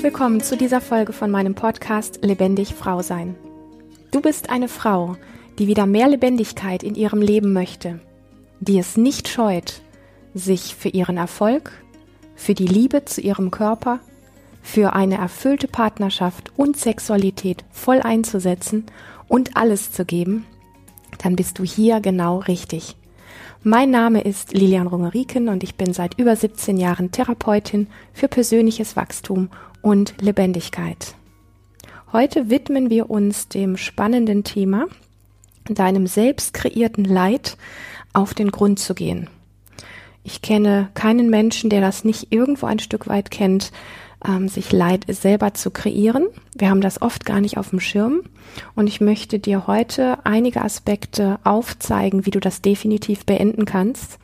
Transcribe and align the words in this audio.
Herzlich 0.00 0.14
willkommen 0.14 0.40
zu 0.40 0.56
dieser 0.56 0.80
Folge 0.80 1.12
von 1.12 1.30
meinem 1.30 1.54
Podcast 1.54 2.20
Lebendig 2.22 2.74
Frau 2.74 3.02
sein. 3.02 3.36
Du 4.10 4.22
bist 4.22 4.48
eine 4.48 4.68
Frau, 4.68 5.16
die 5.58 5.66
wieder 5.66 5.84
mehr 5.84 6.08
Lebendigkeit 6.08 6.82
in 6.82 6.94
ihrem 6.94 7.20
Leben 7.20 7.52
möchte, 7.52 8.00
die 8.60 8.78
es 8.78 8.96
nicht 8.96 9.28
scheut, 9.28 9.82
sich 10.32 10.74
für 10.74 10.88
ihren 10.88 11.18
Erfolg, 11.18 11.72
für 12.34 12.54
die 12.54 12.66
Liebe 12.66 13.04
zu 13.04 13.20
ihrem 13.20 13.50
Körper, 13.50 14.00
für 14.62 14.94
eine 14.94 15.18
erfüllte 15.18 15.68
Partnerschaft 15.68 16.50
und 16.56 16.78
Sexualität 16.78 17.66
voll 17.70 18.00
einzusetzen 18.00 18.86
und 19.28 19.54
alles 19.58 19.92
zu 19.92 20.06
geben, 20.06 20.46
dann 21.22 21.36
bist 21.36 21.58
du 21.58 21.62
hier 21.62 22.00
genau 22.00 22.38
richtig. 22.38 22.96
Mein 23.62 23.90
Name 23.90 24.22
ist 24.22 24.54
Lilian 24.54 24.86
Rungeriken 24.86 25.50
und 25.50 25.62
ich 25.62 25.74
bin 25.74 25.92
seit 25.92 26.18
über 26.18 26.34
17 26.34 26.78
Jahren 26.78 27.12
Therapeutin 27.12 27.88
für 28.14 28.28
persönliches 28.28 28.96
Wachstum 28.96 29.50
und 29.82 30.14
Lebendigkeit. 30.20 31.14
Heute 32.12 32.50
widmen 32.50 32.90
wir 32.90 33.08
uns 33.08 33.48
dem 33.48 33.76
spannenden 33.76 34.44
Thema, 34.44 34.86
deinem 35.68 36.06
selbst 36.06 36.54
kreierten 36.54 37.04
Leid 37.04 37.56
auf 38.12 38.34
den 38.34 38.50
Grund 38.50 38.78
zu 38.78 38.94
gehen. 38.94 39.28
Ich 40.22 40.42
kenne 40.42 40.90
keinen 40.94 41.30
Menschen, 41.30 41.70
der 41.70 41.80
das 41.80 42.04
nicht 42.04 42.32
irgendwo 42.32 42.66
ein 42.66 42.78
Stück 42.78 43.06
weit 43.08 43.30
kennt, 43.30 43.72
ähm, 44.26 44.48
sich 44.48 44.72
Leid 44.72 45.04
selber 45.08 45.54
zu 45.54 45.70
kreieren. 45.70 46.26
Wir 46.54 46.70
haben 46.70 46.80
das 46.80 47.00
oft 47.00 47.24
gar 47.24 47.40
nicht 47.40 47.56
auf 47.56 47.70
dem 47.70 47.80
Schirm. 47.80 48.22
Und 48.74 48.86
ich 48.86 49.00
möchte 49.00 49.38
dir 49.38 49.66
heute 49.66 50.18
einige 50.24 50.62
Aspekte 50.62 51.38
aufzeigen, 51.44 52.26
wie 52.26 52.30
du 52.30 52.40
das 52.40 52.60
definitiv 52.60 53.24
beenden 53.24 53.64
kannst, 53.64 54.18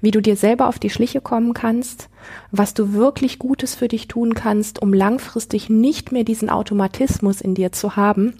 wie 0.00 0.10
du 0.10 0.20
dir 0.20 0.36
selber 0.36 0.68
auf 0.68 0.78
die 0.78 0.90
Schliche 0.90 1.20
kommen 1.20 1.54
kannst, 1.54 2.08
was 2.50 2.74
du 2.74 2.92
wirklich 2.92 3.38
Gutes 3.38 3.74
für 3.74 3.88
dich 3.88 4.08
tun 4.08 4.34
kannst, 4.34 4.80
um 4.80 4.92
langfristig 4.92 5.68
nicht 5.68 6.12
mehr 6.12 6.24
diesen 6.24 6.50
Automatismus 6.50 7.40
in 7.40 7.54
dir 7.54 7.72
zu 7.72 7.96
haben, 7.96 8.34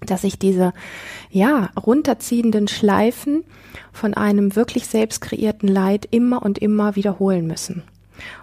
dass 0.00 0.22
sich 0.22 0.38
diese, 0.38 0.72
ja, 1.30 1.70
runterziehenden 1.76 2.68
Schleifen 2.68 3.44
von 3.92 4.14
einem 4.14 4.56
wirklich 4.56 4.86
selbst 4.86 5.20
kreierten 5.20 5.68
Leid 5.68 6.06
immer 6.10 6.42
und 6.42 6.58
immer 6.58 6.96
wiederholen 6.96 7.46
müssen. 7.46 7.82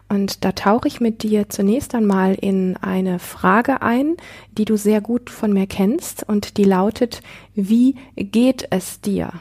Und 0.08 0.44
da 0.44 0.52
tauche 0.52 0.88
ich 0.88 1.00
mit 1.00 1.22
dir 1.24 1.50
zunächst 1.50 1.94
einmal 1.94 2.34
in 2.34 2.78
eine 2.78 3.20
Frage 3.20 3.82
ein, 3.82 4.18
die 4.58 4.66
du 4.66 4.76
sehr 4.76 5.02
gut 5.02 5.30
von 5.30 5.54
mir 5.54 5.68
kennst 5.68 6.28
und 6.28 6.58
die 6.58 6.64
lautet, 6.64 7.22
wie 7.54 7.96
geht 8.16 8.68
es 8.72 9.02
dir? 9.02 9.32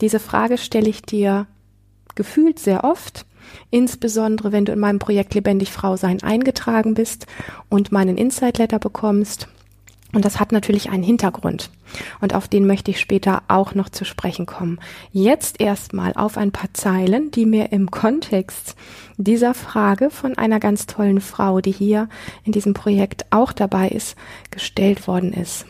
Diese 0.00 0.20
Frage 0.20 0.58
stelle 0.58 0.90
ich 0.90 1.02
dir 1.02 1.46
gefühlt 2.14 2.58
sehr 2.58 2.84
oft, 2.84 3.26
insbesondere 3.70 4.52
wenn 4.52 4.64
du 4.64 4.72
in 4.72 4.78
meinem 4.78 4.98
Projekt 4.98 5.34
Lebendig 5.34 5.70
Frau 5.70 5.96
sein 5.96 6.22
eingetragen 6.22 6.94
bist 6.94 7.26
und 7.68 7.92
meinen 7.92 8.16
Insight 8.16 8.58
Letter 8.58 8.78
bekommst 8.78 9.48
und 10.14 10.24
das 10.24 10.38
hat 10.38 10.52
natürlich 10.52 10.90
einen 10.90 11.02
Hintergrund. 11.02 11.70
Und 12.20 12.34
auf 12.34 12.46
den 12.46 12.66
möchte 12.66 12.90
ich 12.92 13.00
später 13.00 13.42
auch 13.48 13.74
noch 13.74 13.88
zu 13.88 14.04
sprechen 14.04 14.46
kommen. 14.46 14.78
Jetzt 15.12 15.60
erstmal 15.60 16.12
auf 16.14 16.38
ein 16.38 16.52
paar 16.52 16.72
Zeilen, 16.72 17.32
die 17.32 17.46
mir 17.46 17.72
im 17.72 17.90
Kontext 17.90 18.76
dieser 19.16 19.54
Frage 19.54 20.10
von 20.10 20.38
einer 20.38 20.60
ganz 20.60 20.86
tollen 20.86 21.20
Frau, 21.20 21.60
die 21.60 21.72
hier 21.72 22.08
in 22.44 22.52
diesem 22.52 22.74
Projekt 22.74 23.26
auch 23.30 23.52
dabei 23.52 23.88
ist, 23.88 24.16
gestellt 24.50 25.08
worden 25.08 25.32
ist. 25.32 25.66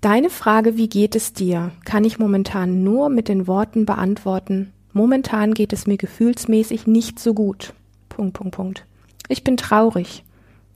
Deine 0.00 0.28
Frage, 0.28 0.76
wie 0.76 0.88
geht 0.88 1.14
es 1.14 1.32
dir, 1.32 1.70
kann 1.84 2.04
ich 2.04 2.18
momentan 2.18 2.82
nur 2.82 3.08
mit 3.08 3.28
den 3.28 3.46
Worten 3.46 3.86
beantworten. 3.86 4.72
Momentan 4.96 5.52
geht 5.52 5.74
es 5.74 5.86
mir 5.86 5.98
gefühlsmäßig 5.98 6.86
nicht 6.86 7.18
so 7.18 7.34
gut. 7.34 7.74
Punkt, 8.08 8.32
Punkt, 8.32 8.54
Punkt. 8.54 8.86
Ich 9.28 9.44
bin 9.44 9.58
traurig. 9.58 10.24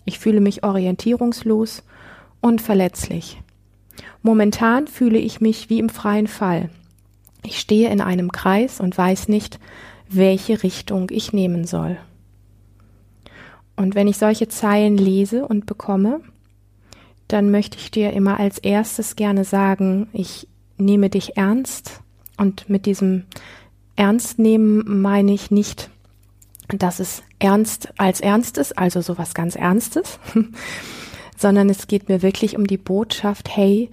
Ich 0.05 0.19
fühle 0.19 0.43
mich 0.43 0.63
orientierungslos 0.63 1.83
und 2.43 2.61
verletzlich. 2.61 3.41
Momentan 4.21 4.89
fühle 4.89 5.19
ich 5.19 5.41
mich 5.41 5.71
wie 5.71 5.79
im 5.79 5.89
freien 5.89 6.27
Fall. 6.27 6.69
Ich 7.45 7.59
stehe 7.59 7.89
in 7.89 8.03
einem 8.03 8.31
Kreis 8.31 8.79
und 8.79 8.99
weiß 8.99 9.29
nicht, 9.29 9.59
welche 10.11 10.63
Richtung 10.63 11.09
ich 11.11 11.33
nehmen 11.33 11.65
soll. 11.65 11.97
Und 13.75 13.95
wenn 13.95 14.07
ich 14.07 14.19
solche 14.19 14.49
Zeilen 14.49 14.99
lese 14.99 15.49
und 15.49 15.65
bekomme, 15.65 16.21
dann 17.27 17.51
möchte 17.51 17.79
ich 17.79 17.91
dir 17.91 18.13
immer 18.13 18.39
als 18.39 18.59
erstes 18.59 19.17
gerne 19.17 19.45
sagen, 19.45 20.09
ich 20.13 20.47
nehme 20.77 21.09
dich 21.09 21.39
ernst. 21.39 22.03
Und 22.37 22.69
mit 22.69 22.85
diesem 22.85 23.25
Ernst 24.01 24.39
nehmen 24.39 25.03
meine 25.03 25.31
ich 25.35 25.51
nicht, 25.51 25.91
dass 26.69 27.01
es 27.01 27.23
ernst 27.39 27.93
als 27.99 28.21
ernst 28.21 28.57
ist, 28.57 28.79
also 28.79 29.03
sowas 29.03 29.35
ganz 29.35 29.57
Ernstes, 29.57 30.19
sondern 31.37 31.69
es 31.69 31.87
geht 31.87 32.09
mir 32.09 32.23
wirklich 32.23 32.57
um 32.57 32.67
die 32.67 32.79
Botschaft, 32.79 33.55
hey, 33.55 33.91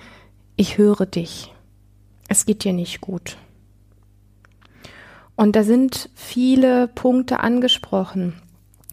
ich 0.55 0.77
höre 0.77 1.05
dich. 1.05 1.53
Es 2.29 2.45
geht 2.45 2.63
dir 2.63 2.71
nicht 2.71 3.01
gut. 3.01 3.35
Und 5.35 5.57
da 5.57 5.65
sind 5.65 6.09
viele 6.15 6.87
Punkte 6.87 7.41
angesprochen 7.41 8.41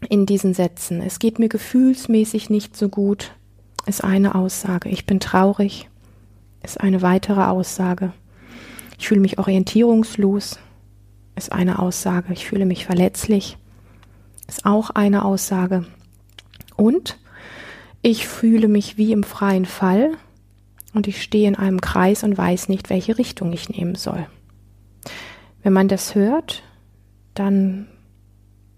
in 0.09 0.25
diesen 0.25 0.53
Sätzen. 0.53 1.01
Es 1.01 1.19
geht 1.19 1.39
mir 1.39 1.47
gefühlsmäßig 1.47 2.49
nicht 2.49 2.75
so 2.75 2.89
gut, 2.89 3.31
ist 3.85 4.03
eine 4.03 4.35
Aussage. 4.35 4.89
Ich 4.89 5.05
bin 5.05 5.21
traurig, 5.21 5.87
ist 6.61 6.81
eine 6.81 7.01
weitere 7.01 7.45
Aussage. 7.45 8.11
Ich 8.99 9.07
fühle 9.07 9.21
mich 9.21 9.39
orientierungslos, 9.39 10.59
ist 11.35 11.51
eine 11.51 11.79
Aussage. 11.79 12.33
Ich 12.33 12.45
fühle 12.45 12.65
mich 12.65 12.85
verletzlich, 12.85 13.57
ist 14.47 14.65
auch 14.65 14.89
eine 14.91 15.25
Aussage. 15.25 15.85
Und 16.75 17.17
ich 18.01 18.27
fühle 18.27 18.67
mich 18.67 18.97
wie 18.97 19.11
im 19.11 19.23
freien 19.23 19.65
Fall 19.65 20.11
und 20.93 21.07
ich 21.07 21.21
stehe 21.21 21.47
in 21.47 21.55
einem 21.55 21.81
Kreis 21.81 22.23
und 22.23 22.37
weiß 22.37 22.69
nicht, 22.69 22.89
welche 22.89 23.17
Richtung 23.17 23.51
ich 23.51 23.69
nehmen 23.69 23.95
soll. 23.95 24.27
Wenn 25.63 25.73
man 25.73 25.87
das 25.87 26.15
hört, 26.15 26.63
dann 27.33 27.87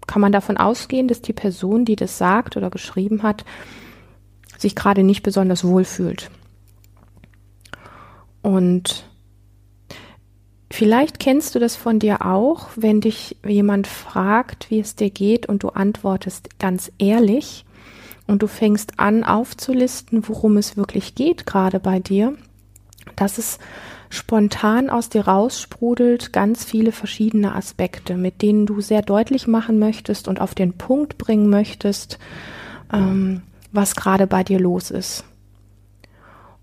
kann 0.06 0.22
man 0.22 0.32
davon 0.32 0.56
ausgehen, 0.56 1.06
dass 1.06 1.20
die 1.20 1.32
Person, 1.32 1.84
die 1.84 1.96
das 1.96 2.18
sagt 2.18 2.56
oder 2.56 2.70
geschrieben 2.70 3.22
hat, 3.22 3.44
sich 4.56 4.74
gerade 4.74 5.04
nicht 5.04 5.22
besonders 5.22 5.64
wohl 5.64 5.84
fühlt. 5.84 6.30
Und 8.42 9.07
vielleicht 10.70 11.18
kennst 11.18 11.54
du 11.54 11.58
das 11.58 11.76
von 11.76 11.98
dir 11.98 12.24
auch, 12.24 12.68
wenn 12.76 13.00
dich 13.00 13.36
jemand 13.46 13.86
fragt, 13.86 14.70
wie 14.70 14.80
es 14.80 14.96
dir 14.96 15.10
geht 15.10 15.46
und 15.46 15.62
du 15.62 15.70
antwortest 15.70 16.58
ganz 16.58 16.92
ehrlich 16.98 17.64
und 18.26 18.42
du 18.42 18.46
fängst 18.46 18.98
an 18.98 19.24
aufzulisten, 19.24 20.28
worum 20.28 20.56
es 20.56 20.76
wirklich 20.76 21.14
geht 21.14 21.46
gerade 21.46 21.80
bei 21.80 21.98
dir, 21.98 22.36
dass 23.16 23.38
es 23.38 23.58
spontan 24.10 24.90
aus 24.90 25.08
dir 25.08 25.26
raussprudelt 25.26 26.32
ganz 26.32 26.64
viele 26.64 26.92
verschiedene 26.92 27.54
Aspekte, 27.54 28.16
mit 28.16 28.42
denen 28.42 28.66
du 28.66 28.80
sehr 28.80 29.02
deutlich 29.02 29.46
machen 29.46 29.78
möchtest 29.78 30.28
und 30.28 30.40
auf 30.40 30.54
den 30.54 30.74
Punkt 30.74 31.18
bringen 31.18 31.50
möchtest, 31.50 32.18
ähm, 32.92 33.42
was 33.72 33.94
gerade 33.96 34.26
bei 34.26 34.44
dir 34.44 34.58
los 34.58 34.90
ist. 34.90 35.24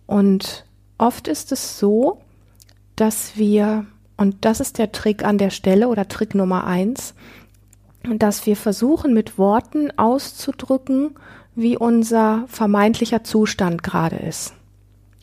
Und 0.08 0.66
oft 0.98 1.28
ist 1.28 1.52
es 1.52 1.80
so, 1.80 2.22
dass 2.96 3.38
wir, 3.38 3.86
und 4.18 4.46
das 4.46 4.60
ist 4.60 4.78
der 4.78 4.92
Trick 4.92 5.24
an 5.24 5.38
der 5.38 5.50
Stelle 5.50 5.88
oder 5.88 6.08
Trick 6.08 6.36
Nummer 6.36 6.66
eins, 6.66 7.14
dass 8.04 8.46
wir 8.46 8.56
versuchen 8.56 9.14
mit 9.14 9.38
Worten 9.38 9.92
auszudrücken, 9.98 11.16
wie 11.56 11.78
unser 11.78 12.46
vermeintlicher 12.48 13.24
Zustand 13.24 13.84
gerade 13.84 14.18
ist. 14.18 14.54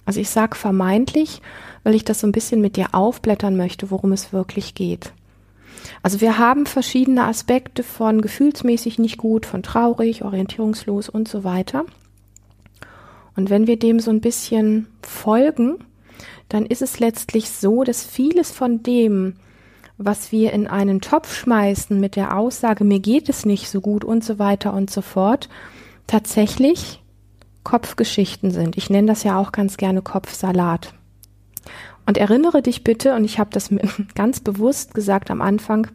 Also 0.05 0.21
ich 0.21 0.31
sage 0.31 0.57
vermeintlich, 0.57 1.41
weil 1.85 1.95
ich 1.95 2.05
das 2.05 2.21
so 2.21 2.27
ein 2.27 2.33
bisschen 2.33 2.61
mit 2.61 2.77
dir 2.77 2.89
aufblättern 2.93 3.57
möchte, 3.57 3.91
worum 3.91 4.13
es 4.13 4.33
wirklich 4.33 4.75
geht. 4.75 5.13
Also 6.03 6.21
wir 6.21 6.39
haben 6.39 6.67
verschiedene 6.67 7.25
Aspekte 7.25 7.83
von 7.83 8.21
gefühlsmäßig 8.21 8.99
nicht 8.99 9.17
gut, 9.17 9.47
von 9.47 9.63
traurig, 9.63 10.25
orientierungslos 10.25 11.09
und 11.09 11.29
so 11.29 11.45
weiter. 11.45 11.85
Und 13.37 13.51
wenn 13.51 13.67
wir 13.67 13.79
dem 13.79 14.01
so 14.01 14.11
ein 14.11 14.21
bisschen 14.21 14.89
folgen, 15.03 15.79
dann 16.53 16.67
ist 16.67 16.83
es 16.83 17.01
letztlich 17.01 17.49
so, 17.49 17.83
dass 17.83 18.05
vieles 18.05 18.51
von 18.51 18.83
dem, 18.83 19.37
was 19.97 20.33
wir 20.33 20.53
in 20.53 20.67
einen 20.67 21.01
Topf 21.01 21.35
schmeißen 21.35 21.99
mit 21.99 22.15
der 22.15 22.37
Aussage, 22.37 22.85
mir 22.85 23.01
geht 23.01 23.31
es 23.31 23.47
nicht 23.47 23.71
so 23.71 23.81
gut 23.81 24.05
und 24.05 24.23
so 24.23 24.39
weiter 24.39 24.75
und 24.75 24.91
so 24.91 25.01
fort, 25.01 25.49
tatsächlich 26.07 27.03
Kopfgeschichten 27.65 28.51
sind. 28.51 28.77
Ich 28.77 28.91
nenne 28.91 29.07
das 29.07 29.23
ja 29.23 29.39
auch 29.39 29.51
ganz 29.53 29.79
gerne 29.79 30.03
Kopfsalat. 30.03 30.93
Und 32.05 32.19
erinnere 32.19 32.61
dich 32.61 32.85
bitte, 32.85 33.15
und 33.15 33.25
ich 33.25 33.39
habe 33.39 33.51
das 33.51 33.71
ganz 34.15 34.41
bewusst 34.41 34.93
gesagt 34.93 35.31
am 35.31 35.41
Anfang, 35.41 35.87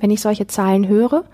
wenn 0.00 0.10
ich 0.10 0.20
solche 0.20 0.48
Zahlen 0.48 0.88
höre, 0.88 1.24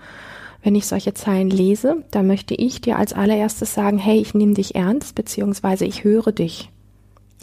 wenn 0.61 0.75
ich 0.75 0.85
solche 0.85 1.15
Zeilen 1.15 1.49
lese, 1.49 2.03
dann 2.11 2.27
möchte 2.27 2.53
ich 2.53 2.81
dir 2.81 2.97
als 2.97 3.13
allererstes 3.13 3.73
sagen, 3.73 3.97
hey, 3.97 4.19
ich 4.19 4.35
nehme 4.35 4.53
dich 4.53 4.75
ernst, 4.75 5.15
beziehungsweise 5.15 5.85
ich 5.85 6.03
höre 6.03 6.31
dich. 6.31 6.69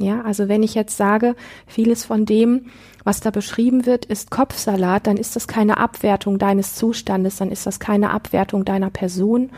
Ja, 0.01 0.23
also 0.23 0.49
wenn 0.49 0.63
ich 0.63 0.75
jetzt 0.75 0.97
sage, 0.97 1.37
vieles 1.67 2.05
von 2.05 2.25
dem, 2.25 2.67
was 3.05 3.21
da 3.21 3.31
beschrieben 3.31 3.85
wird, 3.85 4.07
ist 4.07 4.31
Kopfsalat, 4.31 5.07
dann 5.07 5.19
ist 5.19 5.37
das 5.37 5.47
keine 5.47 5.77
Abwertung 5.77 6.39
deines 6.39 6.75
Zustandes, 6.75 7.37
dann 7.37 7.53
ist 7.53 7.67
das 7.67 7.81
keine 7.81 8.11
Abwertung 8.11 8.65
deiner 8.65 8.91
Person, 8.91 9.51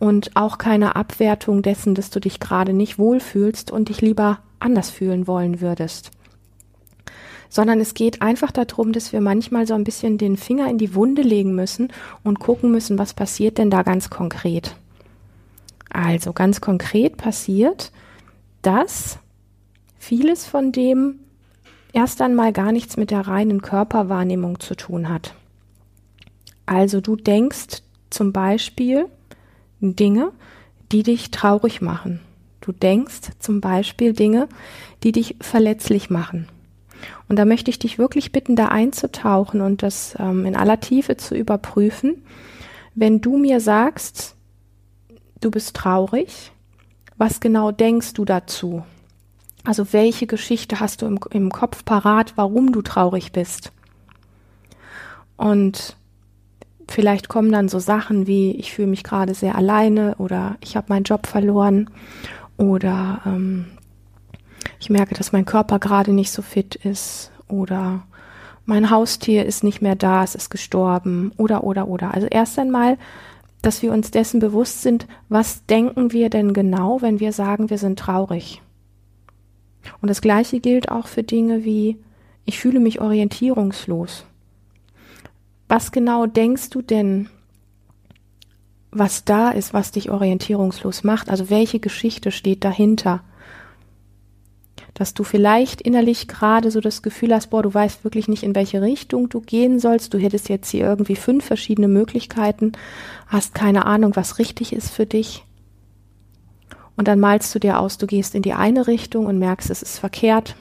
und 0.00 0.34
auch 0.34 0.58
keine 0.58 0.96
Abwertung 0.96 1.62
dessen, 1.62 1.94
dass 1.94 2.10
du 2.10 2.20
dich 2.20 2.40
gerade 2.40 2.72
nicht 2.72 2.98
wohlfühlst 2.98 3.70
und 3.70 3.90
dich 3.90 4.00
lieber 4.00 4.38
anders 4.58 4.90
fühlen 4.90 5.26
wollen 5.26 5.60
würdest. 5.60 6.10
Sondern 7.50 7.80
es 7.80 7.94
geht 7.94 8.22
einfach 8.22 8.50
darum, 8.50 8.92
dass 8.92 9.12
wir 9.12 9.20
manchmal 9.20 9.66
so 9.66 9.74
ein 9.74 9.84
bisschen 9.84 10.16
den 10.16 10.36
Finger 10.36 10.68
in 10.68 10.78
die 10.78 10.94
Wunde 10.94 11.22
legen 11.22 11.54
müssen 11.54 11.92
und 12.24 12.40
gucken 12.40 12.70
müssen, 12.70 12.98
was 12.98 13.12
passiert 13.12 13.58
denn 13.58 13.70
da 13.70 13.82
ganz 13.82 14.08
konkret. 14.08 14.74
Also 15.90 16.32
ganz 16.32 16.60
konkret 16.62 17.18
passiert, 17.18 17.92
dass 18.62 19.18
vieles 20.00 20.46
von 20.46 20.72
dem 20.72 21.20
erst 21.92 22.22
einmal 22.22 22.52
gar 22.52 22.72
nichts 22.72 22.96
mit 22.96 23.12
der 23.12 23.28
reinen 23.28 23.62
Körperwahrnehmung 23.62 24.58
zu 24.58 24.74
tun 24.74 25.08
hat. 25.08 25.34
Also 26.66 27.00
du 27.00 27.16
denkst 27.16 27.82
zum 28.08 28.32
Beispiel 28.32 29.06
Dinge, 29.80 30.32
die 30.90 31.02
dich 31.02 31.30
traurig 31.30 31.80
machen. 31.80 32.20
Du 32.60 32.72
denkst 32.72 33.30
zum 33.38 33.60
Beispiel 33.60 34.12
Dinge, 34.12 34.48
die 35.02 35.12
dich 35.12 35.36
verletzlich 35.40 36.10
machen. 36.10 36.48
Und 37.28 37.38
da 37.38 37.44
möchte 37.44 37.70
ich 37.70 37.78
dich 37.78 37.98
wirklich 37.98 38.32
bitten, 38.32 38.56
da 38.56 38.68
einzutauchen 38.68 39.60
und 39.60 39.82
das 39.82 40.14
ähm, 40.18 40.46
in 40.46 40.56
aller 40.56 40.80
Tiefe 40.80 41.16
zu 41.16 41.34
überprüfen. 41.34 42.24
Wenn 42.94 43.20
du 43.20 43.36
mir 43.36 43.60
sagst, 43.60 44.34
du 45.40 45.50
bist 45.50 45.76
traurig, 45.76 46.52
was 47.16 47.40
genau 47.40 47.70
denkst 47.70 48.14
du 48.14 48.24
dazu? 48.24 48.82
Also 49.64 49.92
welche 49.92 50.26
Geschichte 50.26 50.80
hast 50.80 51.02
du 51.02 51.06
im, 51.06 51.18
im 51.30 51.50
Kopf 51.50 51.84
parat, 51.84 52.32
warum 52.36 52.72
du 52.72 52.82
traurig 52.82 53.32
bist? 53.32 53.72
Und 55.36 55.96
vielleicht 56.88 57.28
kommen 57.28 57.52
dann 57.52 57.68
so 57.68 57.78
Sachen 57.78 58.26
wie, 58.26 58.52
ich 58.52 58.72
fühle 58.72 58.88
mich 58.88 59.04
gerade 59.04 59.34
sehr 59.34 59.54
alleine 59.54 60.14
oder 60.16 60.56
ich 60.60 60.76
habe 60.76 60.86
meinen 60.88 61.04
Job 61.04 61.26
verloren 61.26 61.88
oder 62.56 63.20
ähm, 63.24 63.66
ich 64.78 64.90
merke, 64.90 65.14
dass 65.14 65.32
mein 65.32 65.44
Körper 65.44 65.78
gerade 65.78 66.12
nicht 66.12 66.30
so 66.30 66.42
fit 66.42 66.74
ist 66.74 67.32
oder 67.48 68.02
mein 68.66 68.90
Haustier 68.90 69.46
ist 69.46 69.64
nicht 69.64 69.82
mehr 69.82 69.96
da, 69.96 70.22
es 70.22 70.34
ist 70.34 70.50
gestorben 70.50 71.32
oder 71.36 71.64
oder 71.64 71.88
oder. 71.88 72.14
Also 72.14 72.26
erst 72.26 72.58
einmal, 72.58 72.98
dass 73.62 73.82
wir 73.82 73.92
uns 73.92 74.10
dessen 74.10 74.40
bewusst 74.40 74.82
sind, 74.82 75.06
was 75.28 75.66
denken 75.66 76.12
wir 76.12 76.30
denn 76.30 76.52
genau, 76.52 77.02
wenn 77.02 77.20
wir 77.20 77.32
sagen, 77.32 77.70
wir 77.70 77.78
sind 77.78 77.98
traurig. 77.98 78.62
Und 80.00 80.08
das 80.08 80.20
Gleiche 80.20 80.60
gilt 80.60 80.90
auch 80.90 81.06
für 81.06 81.22
Dinge 81.22 81.64
wie, 81.64 81.96
ich 82.44 82.58
fühle 82.58 82.80
mich 82.80 83.00
orientierungslos. 83.00 84.24
Was 85.68 85.92
genau 85.92 86.26
denkst 86.26 86.70
du 86.70 86.82
denn, 86.82 87.28
was 88.90 89.24
da 89.24 89.50
ist, 89.50 89.72
was 89.72 89.92
dich 89.92 90.10
orientierungslos 90.10 91.04
macht? 91.04 91.30
Also 91.30 91.48
welche 91.48 91.78
Geschichte 91.78 92.32
steht 92.32 92.64
dahinter? 92.64 93.22
Dass 94.94 95.14
du 95.14 95.22
vielleicht 95.22 95.80
innerlich 95.80 96.26
gerade 96.26 96.70
so 96.70 96.80
das 96.80 97.02
Gefühl 97.02 97.32
hast, 97.32 97.50
boah, 97.50 97.62
du 97.62 97.72
weißt 97.72 98.02
wirklich 98.02 98.26
nicht, 98.26 98.42
in 98.42 98.56
welche 98.56 98.82
Richtung 98.82 99.28
du 99.28 99.40
gehen 99.40 99.78
sollst. 99.78 100.12
Du 100.12 100.18
hättest 100.18 100.48
jetzt 100.48 100.70
hier 100.70 100.86
irgendwie 100.86 101.16
fünf 101.16 101.44
verschiedene 101.44 101.88
Möglichkeiten, 101.88 102.72
hast 103.28 103.54
keine 103.54 103.86
Ahnung, 103.86 104.16
was 104.16 104.38
richtig 104.38 104.72
ist 104.72 104.90
für 104.90 105.06
dich. 105.06 105.44
Und 107.00 107.08
dann 107.08 107.18
malst 107.18 107.54
du 107.54 107.58
dir 107.58 107.80
aus, 107.80 107.96
du 107.96 108.06
gehst 108.06 108.34
in 108.34 108.42
die 108.42 108.52
eine 108.52 108.86
Richtung 108.86 109.24
und 109.24 109.38
merkst, 109.38 109.70
es 109.70 109.80
ist 109.80 109.98
verkehrt. 109.98 110.54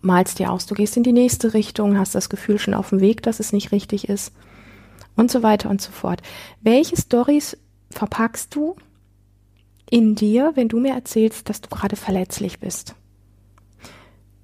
Malst 0.00 0.40
dir 0.40 0.50
aus, 0.50 0.66
du 0.66 0.74
gehst 0.74 0.96
in 0.96 1.04
die 1.04 1.12
nächste 1.12 1.54
Richtung, 1.54 1.96
hast 1.96 2.16
das 2.16 2.28
Gefühl 2.28 2.58
schon 2.58 2.74
auf 2.74 2.88
dem 2.88 2.98
Weg, 2.98 3.22
dass 3.22 3.38
es 3.38 3.52
nicht 3.52 3.70
richtig 3.70 4.08
ist. 4.08 4.32
Und 5.14 5.30
so 5.30 5.44
weiter 5.44 5.70
und 5.70 5.80
so 5.80 5.92
fort. 5.92 6.20
Welche 6.62 6.96
Stories 6.96 7.56
verpackst 7.90 8.56
du 8.56 8.74
in 9.88 10.16
dir, 10.16 10.50
wenn 10.56 10.66
du 10.66 10.80
mir 10.80 10.94
erzählst, 10.94 11.48
dass 11.48 11.60
du 11.60 11.68
gerade 11.68 11.94
verletzlich 11.94 12.58
bist? 12.58 12.96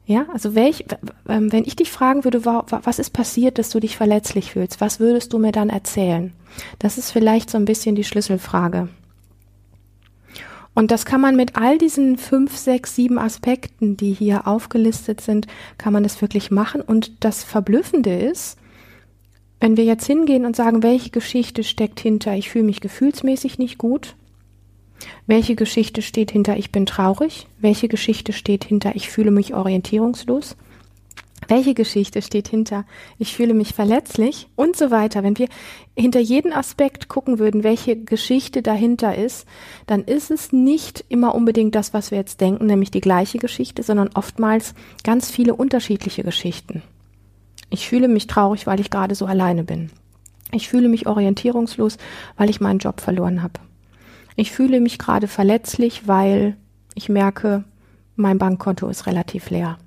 Ja, 0.06 0.26
also 0.32 0.54
welch, 0.54 0.84
ähm, 1.28 1.50
wenn 1.50 1.64
ich 1.64 1.74
dich 1.74 1.90
fragen 1.90 2.22
würde, 2.22 2.44
was 2.44 3.00
ist 3.00 3.10
passiert, 3.10 3.58
dass 3.58 3.70
du 3.70 3.80
dich 3.80 3.96
verletzlich 3.96 4.52
fühlst, 4.52 4.80
was 4.80 5.00
würdest 5.00 5.32
du 5.32 5.40
mir 5.40 5.50
dann 5.50 5.68
erzählen? 5.68 6.32
Das 6.78 6.96
ist 6.96 7.10
vielleicht 7.10 7.50
so 7.50 7.58
ein 7.58 7.64
bisschen 7.64 7.96
die 7.96 8.04
Schlüsselfrage. 8.04 8.88
Und 10.74 10.90
das 10.90 11.04
kann 11.04 11.20
man 11.20 11.36
mit 11.36 11.56
all 11.56 11.76
diesen 11.76 12.16
fünf, 12.16 12.56
sechs, 12.56 12.96
sieben 12.96 13.18
Aspekten, 13.18 13.96
die 13.96 14.12
hier 14.12 14.46
aufgelistet 14.46 15.20
sind, 15.20 15.46
kann 15.76 15.92
man 15.92 16.02
das 16.02 16.20
wirklich 16.22 16.50
machen. 16.50 16.80
Und 16.80 17.24
das 17.24 17.44
Verblüffende 17.44 18.14
ist, 18.14 18.56
wenn 19.60 19.76
wir 19.76 19.84
jetzt 19.84 20.06
hingehen 20.06 20.46
und 20.46 20.56
sagen, 20.56 20.82
welche 20.82 21.10
Geschichte 21.10 21.62
steckt 21.62 22.00
hinter, 22.00 22.34
ich 22.34 22.50
fühle 22.50 22.64
mich 22.64 22.80
gefühlsmäßig 22.80 23.58
nicht 23.58 23.78
gut, 23.78 24.16
welche 25.26 25.54
Geschichte 25.54 26.02
steht 26.02 26.30
hinter, 26.30 26.56
ich 26.56 26.72
bin 26.72 26.86
traurig, 26.86 27.46
welche 27.60 27.88
Geschichte 27.88 28.32
steht 28.32 28.64
hinter, 28.64 28.96
ich 28.96 29.08
fühle 29.10 29.30
mich 29.30 29.54
orientierungslos, 29.54 30.56
welche 31.48 31.74
Geschichte 31.74 32.22
steht 32.22 32.48
hinter? 32.48 32.84
Ich 33.18 33.34
fühle 33.34 33.54
mich 33.54 33.74
verletzlich 33.74 34.48
und 34.54 34.76
so 34.76 34.90
weiter. 34.90 35.22
Wenn 35.22 35.38
wir 35.38 35.48
hinter 35.96 36.20
jeden 36.20 36.52
Aspekt 36.52 37.08
gucken 37.08 37.38
würden, 37.38 37.64
welche 37.64 37.96
Geschichte 37.96 38.62
dahinter 38.62 39.16
ist, 39.16 39.46
dann 39.86 40.04
ist 40.04 40.30
es 40.30 40.52
nicht 40.52 41.04
immer 41.08 41.34
unbedingt 41.34 41.74
das, 41.74 41.92
was 41.92 42.10
wir 42.10 42.18
jetzt 42.18 42.40
denken, 42.40 42.66
nämlich 42.66 42.90
die 42.90 43.00
gleiche 43.00 43.38
Geschichte, 43.38 43.82
sondern 43.82 44.10
oftmals 44.14 44.74
ganz 45.04 45.30
viele 45.30 45.54
unterschiedliche 45.54 46.22
Geschichten. 46.22 46.82
Ich 47.70 47.88
fühle 47.88 48.08
mich 48.08 48.26
traurig, 48.26 48.66
weil 48.66 48.80
ich 48.80 48.90
gerade 48.90 49.14
so 49.14 49.26
alleine 49.26 49.64
bin. 49.64 49.90
Ich 50.52 50.68
fühle 50.68 50.88
mich 50.88 51.06
orientierungslos, 51.06 51.96
weil 52.36 52.50
ich 52.50 52.60
meinen 52.60 52.78
Job 52.78 53.00
verloren 53.00 53.42
habe. 53.42 53.54
Ich 54.36 54.52
fühle 54.52 54.80
mich 54.80 54.98
gerade 54.98 55.26
verletzlich, 55.26 56.06
weil 56.06 56.56
ich 56.94 57.08
merke, 57.08 57.64
mein 58.16 58.38
Bankkonto 58.38 58.88
ist 58.88 59.06
relativ 59.06 59.50
leer. 59.50 59.78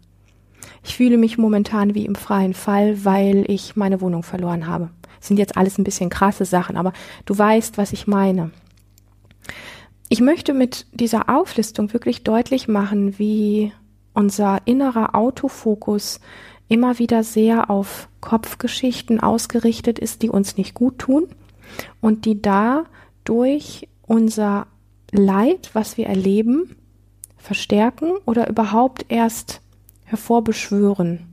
Ich 0.87 0.97
fühle 0.97 1.17
mich 1.17 1.39
momentan 1.39 1.95
wie 1.95 2.05
im 2.05 2.13
freien 2.13 2.53
Fall, 2.53 3.03
weil 3.03 3.43
ich 3.47 3.75
meine 3.75 4.01
Wohnung 4.01 4.21
verloren 4.21 4.67
habe. 4.67 4.91
Das 5.17 5.27
sind 5.27 5.37
jetzt 5.37 5.57
alles 5.57 5.79
ein 5.79 5.83
bisschen 5.83 6.11
krasse 6.11 6.45
Sachen, 6.45 6.77
aber 6.77 6.93
du 7.25 7.35
weißt, 7.35 7.79
was 7.79 7.91
ich 7.91 8.05
meine. 8.05 8.51
Ich 10.09 10.21
möchte 10.21 10.53
mit 10.53 10.85
dieser 10.93 11.27
Auflistung 11.27 11.91
wirklich 11.91 12.23
deutlich 12.23 12.67
machen, 12.67 13.17
wie 13.17 13.71
unser 14.13 14.59
innerer 14.65 15.15
Autofokus 15.15 16.19
immer 16.67 16.99
wieder 16.99 17.23
sehr 17.23 17.71
auf 17.71 18.07
Kopfgeschichten 18.21 19.19
ausgerichtet 19.19 19.97
ist, 19.97 20.21
die 20.21 20.29
uns 20.29 20.55
nicht 20.55 20.75
gut 20.75 20.99
tun 20.99 21.25
und 21.99 22.25
die 22.25 22.43
da 22.43 22.83
durch 23.23 23.87
unser 24.03 24.67
Leid, 25.11 25.71
was 25.73 25.97
wir 25.97 26.05
erleben, 26.05 26.75
verstärken 27.37 28.11
oder 28.25 28.47
überhaupt 28.47 29.07
erst 29.09 29.61
hervorbeschwören. 30.05 31.27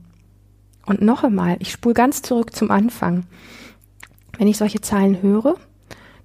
Und 0.85 1.01
noch 1.01 1.23
einmal, 1.23 1.55
ich 1.59 1.71
spule 1.71 1.93
ganz 1.93 2.21
zurück 2.21 2.53
zum 2.55 2.69
Anfang. 2.69 3.25
Wenn 4.37 4.47
ich 4.47 4.57
solche 4.57 4.81
Zahlen 4.81 5.21
höre, 5.21 5.55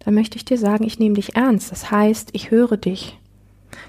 dann 0.00 0.14
möchte 0.14 0.36
ich 0.36 0.44
dir 0.44 0.58
sagen, 0.58 0.84
ich 0.84 0.98
nehme 0.98 1.14
dich 1.14 1.36
ernst. 1.36 1.70
Das 1.70 1.90
heißt, 1.90 2.30
ich 2.32 2.50
höre 2.50 2.76
dich. 2.76 3.18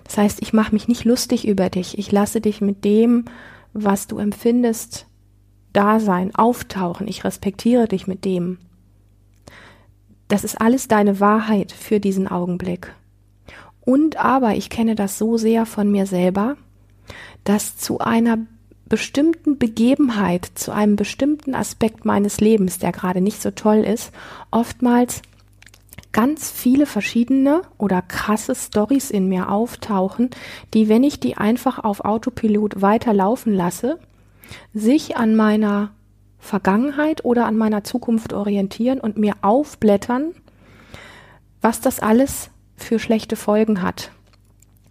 Das 0.04 0.18
heißt, 0.18 0.42
ich 0.42 0.54
mache 0.54 0.74
mich 0.74 0.88
nicht 0.88 1.06
lustig 1.06 1.48
über 1.48 1.70
dich. 1.70 1.98
Ich 1.98 2.12
lasse 2.12 2.42
dich 2.42 2.62
mit 2.62 2.84
dem, 2.84 3.26
was 3.74 4.08
du 4.08 4.18
empfindest, 4.18 5.08
da 5.74 6.00
sein, 6.00 6.36
auftauchen. 6.36 7.08
Ich 7.08 7.24
respektiere 7.24 7.88
dich 7.88 8.08
mit 8.08 8.26
dem. 8.26 8.60
Das 10.28 10.44
ist 10.44 10.60
alles 10.60 10.88
deine 10.88 11.20
Wahrheit 11.20 11.72
für 11.72 12.00
diesen 12.00 12.28
Augenblick. 12.28 12.94
Und 13.82 14.18
aber 14.18 14.56
ich 14.56 14.70
kenne 14.70 14.96
das 14.96 15.18
so 15.18 15.38
sehr 15.38 15.66
von 15.66 15.90
mir 15.92 16.06
selber, 16.06 16.58
dass 17.44 17.78
zu 17.78 18.00
einer 18.00 18.38
bestimmten 18.90 19.58
Begebenheit, 19.58 20.50
zu 20.56 20.72
einem 20.72 20.96
bestimmten 20.96 21.54
Aspekt 21.54 22.06
meines 22.06 22.42
Lebens, 22.42 22.80
der 22.80 22.92
gerade 22.92 23.22
nicht 23.22 23.42
so 23.42 23.52
toll 23.52 23.78
ist, 23.78 24.12
oftmals 24.52 25.22
ganz 26.12 26.50
viele 26.50 26.88
verschiedene 26.88 27.62
oder 27.78 28.02
krasse 28.02 28.56
Stories 28.56 29.12
in 29.12 29.30
mir 29.30 29.52
auftauchen, 29.52 30.32
die, 30.74 30.90
wenn 30.90 31.04
ich 31.04 31.20
die 31.20 31.38
einfach 31.38 31.78
auf 31.80 32.04
Autopilot 32.04 32.82
weiterlaufen 32.82 33.54
lasse, 33.54 34.00
sich 34.74 35.18
an 35.18 35.36
meiner 35.36 35.92
Vergangenheit 36.40 37.24
oder 37.24 37.46
an 37.46 37.58
meiner 37.58 37.84
Zukunft 37.84 38.34
orientieren 38.34 39.00
und 39.00 39.18
mir 39.18 39.36
aufblättern, 39.42 40.32
was 41.62 41.80
das 41.80 42.00
alles 42.00 42.50
für 42.76 42.98
schlechte 42.98 43.36
Folgen 43.36 43.84
hat 43.84 44.12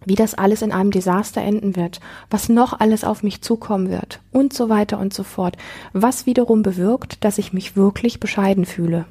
wie 0.05 0.15
das 0.15 0.33
alles 0.33 0.61
in 0.61 0.71
einem 0.71 0.91
Desaster 0.91 1.41
enden 1.41 1.75
wird, 1.75 1.99
was 2.29 2.49
noch 2.49 2.79
alles 2.79 3.03
auf 3.03 3.23
mich 3.23 3.41
zukommen 3.41 3.89
wird 3.89 4.21
und 4.31 4.53
so 4.53 4.69
weiter 4.69 4.99
und 4.99 5.13
so 5.13 5.23
fort, 5.23 5.57
was 5.93 6.25
wiederum 6.25 6.61
bewirkt, 6.63 7.23
dass 7.23 7.37
ich 7.37 7.53
mich 7.53 7.75
wirklich 7.75 8.19
bescheiden 8.19 8.65
fühle. 8.65 9.05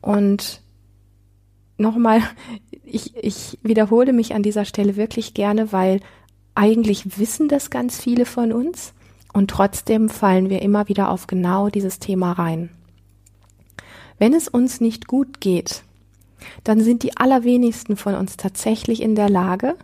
Und 0.00 0.60
nochmal, 1.76 2.22
ich, 2.84 3.16
ich 3.16 3.58
wiederhole 3.62 4.12
mich 4.12 4.34
an 4.34 4.42
dieser 4.42 4.64
Stelle 4.64 4.96
wirklich 4.96 5.34
gerne, 5.34 5.72
weil 5.72 6.00
eigentlich 6.54 7.18
wissen 7.18 7.48
das 7.48 7.70
ganz 7.70 8.00
viele 8.00 8.26
von 8.26 8.52
uns 8.52 8.92
und 9.32 9.50
trotzdem 9.50 10.08
fallen 10.08 10.50
wir 10.50 10.62
immer 10.62 10.88
wieder 10.88 11.10
auf 11.10 11.26
genau 11.26 11.68
dieses 11.68 11.98
Thema 11.98 12.32
rein. 12.32 12.70
Wenn 14.18 14.34
es 14.34 14.48
uns 14.48 14.80
nicht 14.80 15.06
gut 15.06 15.40
geht, 15.40 15.84
dann 16.64 16.80
sind 16.80 17.02
die 17.02 17.16
allerwenigsten 17.16 17.96
von 17.96 18.14
uns 18.14 18.36
tatsächlich 18.36 19.02
in 19.02 19.14
der 19.14 19.28
Lage, 19.28 19.76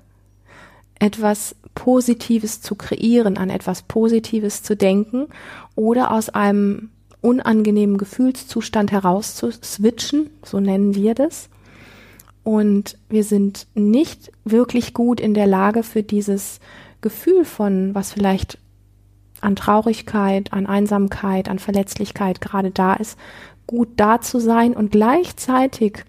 etwas 0.99 1.57
Positives 1.75 2.61
zu 2.61 2.75
kreieren, 2.77 3.37
an 3.37 3.51
etwas 3.51 3.83
Positives 3.83 4.63
zu 4.63 4.77
denken 4.77 5.27
oder 5.75 6.13
aus 6.13 6.29
einem 6.29 6.91
unangenehmen 7.21 7.99
Gefühlszustand 7.99 8.93
heraus 8.93 9.35
zu 9.35 9.51
switchen, 9.51 10.31
so 10.45 10.61
nennen 10.61 10.95
wir 10.95 11.15
das. 11.15 11.49
Und 12.43 12.99
wir 13.09 13.25
sind 13.25 13.67
nicht 13.75 14.31
wirklich 14.45 14.93
gut 14.93 15.21
in 15.21 15.33
der 15.33 15.47
Lage 15.47 15.83
für 15.83 16.03
dieses 16.03 16.61
Gefühl 17.01 17.45
von, 17.47 17.95
was 17.95 18.13
vielleicht 18.13 18.59
an 19.41 19.57
Traurigkeit, 19.57 20.53
an 20.53 20.67
Einsamkeit, 20.67 21.49
an 21.49 21.59
Verletzlichkeit 21.59 22.41
gerade 22.41 22.71
da 22.71 22.95
ist, 22.95 23.19
gut 23.67 23.89
da 23.97 24.21
zu 24.21 24.39
sein 24.41 24.75
und 24.75 24.93
gleichzeitig 24.93 26.05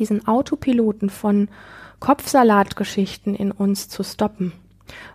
diesen 0.00 0.26
Autopiloten 0.26 1.10
von 1.10 1.48
Kopfsalatgeschichten 2.00 3.34
in 3.34 3.52
uns 3.52 3.88
zu 3.88 4.02
stoppen. 4.02 4.52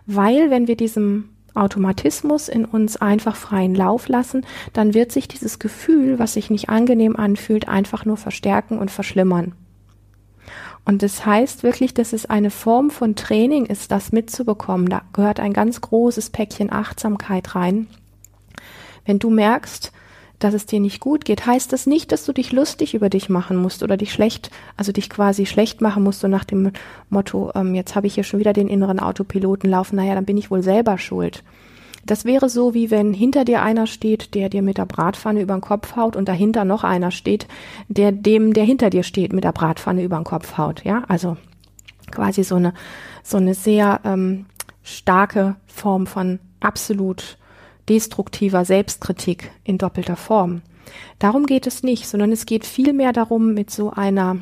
Weil 0.06 0.50
wenn 0.50 0.68
wir 0.68 0.76
diesem 0.76 1.28
Automatismus 1.54 2.48
in 2.48 2.64
uns 2.64 2.96
einfach 2.96 3.36
freien 3.36 3.74
Lauf 3.74 4.08
lassen, 4.08 4.46
dann 4.72 4.94
wird 4.94 5.10
sich 5.10 5.26
dieses 5.26 5.58
Gefühl, 5.58 6.18
was 6.18 6.34
sich 6.34 6.50
nicht 6.50 6.68
angenehm 6.68 7.16
anfühlt, 7.16 7.68
einfach 7.68 8.04
nur 8.04 8.16
verstärken 8.16 8.78
und 8.78 8.90
verschlimmern. 8.90 9.52
Und 10.84 11.02
das 11.02 11.26
heißt 11.26 11.64
wirklich, 11.64 11.94
dass 11.94 12.12
es 12.12 12.26
eine 12.26 12.50
Form 12.50 12.90
von 12.90 13.16
Training 13.16 13.66
ist, 13.66 13.90
das 13.90 14.12
mitzubekommen. 14.12 14.88
Da 14.88 15.02
gehört 15.12 15.40
ein 15.40 15.52
ganz 15.52 15.80
großes 15.80 16.30
Päckchen 16.30 16.72
Achtsamkeit 16.72 17.56
rein. 17.56 17.88
Wenn 19.04 19.18
du 19.18 19.30
merkst, 19.30 19.92
dass 20.38 20.54
es 20.54 20.66
dir 20.66 20.80
nicht 20.80 21.00
gut 21.00 21.24
geht, 21.24 21.46
heißt 21.46 21.72
das 21.72 21.86
nicht, 21.86 22.12
dass 22.12 22.24
du 22.24 22.32
dich 22.32 22.52
lustig 22.52 22.94
über 22.94 23.08
dich 23.08 23.28
machen 23.28 23.56
musst 23.56 23.82
oder 23.82 23.96
dich 23.96 24.12
schlecht, 24.12 24.50
also 24.76 24.92
dich 24.92 25.08
quasi 25.08 25.46
schlecht 25.46 25.80
machen 25.80 26.02
musst, 26.02 26.20
so 26.20 26.28
nach 26.28 26.44
dem 26.44 26.72
Motto, 27.08 27.52
ähm, 27.54 27.74
jetzt 27.74 27.94
habe 27.94 28.06
ich 28.06 28.14
hier 28.14 28.24
schon 28.24 28.40
wieder 28.40 28.52
den 28.52 28.68
inneren 28.68 29.00
Autopiloten 29.00 29.70
laufen, 29.70 29.96
naja, 29.96 30.14
dann 30.14 30.26
bin 30.26 30.36
ich 30.36 30.50
wohl 30.50 30.62
selber 30.62 30.98
schuld. 30.98 31.42
Das 32.04 32.24
wäre 32.24 32.48
so, 32.48 32.72
wie 32.72 32.92
wenn 32.92 33.12
hinter 33.12 33.44
dir 33.44 33.62
einer 33.62 33.88
steht, 33.88 34.34
der 34.34 34.48
dir 34.48 34.62
mit 34.62 34.78
der 34.78 34.86
Bratpfanne 34.86 35.40
über 35.40 35.54
den 35.54 35.60
Kopf 35.60 35.96
haut 35.96 36.14
und 36.14 36.28
dahinter 36.28 36.64
noch 36.64 36.84
einer 36.84 37.10
steht, 37.10 37.48
der 37.88 38.12
dem, 38.12 38.52
der 38.52 38.64
hinter 38.64 38.90
dir 38.90 39.02
steht, 39.02 39.32
mit 39.32 39.42
der 39.42 39.52
Bratpfanne 39.52 40.04
über 40.04 40.16
den 40.16 40.24
Kopf 40.24 40.56
haut. 40.56 40.84
Ja, 40.84 41.02
also 41.08 41.36
quasi 42.12 42.44
so 42.44 42.54
eine, 42.54 42.74
so 43.24 43.38
eine 43.38 43.54
sehr 43.54 44.00
ähm, 44.04 44.46
starke 44.84 45.56
Form 45.66 46.06
von 46.06 46.38
absolut 46.60 47.38
destruktiver 47.88 48.64
Selbstkritik 48.64 49.50
in 49.64 49.78
doppelter 49.78 50.16
Form. 50.16 50.62
Darum 51.18 51.46
geht 51.46 51.66
es 51.66 51.82
nicht, 51.82 52.06
sondern 52.06 52.32
es 52.32 52.46
geht 52.46 52.64
vielmehr 52.64 53.12
darum, 53.12 53.54
mit 53.54 53.70
so 53.70 53.90
einer 53.90 54.38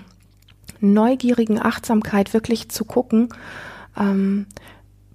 neugierigen 0.81 1.61
Achtsamkeit 1.61 2.35
wirklich 2.35 2.69
zu 2.69 2.85
gucken, 2.85 3.29
ähm, 3.99 4.47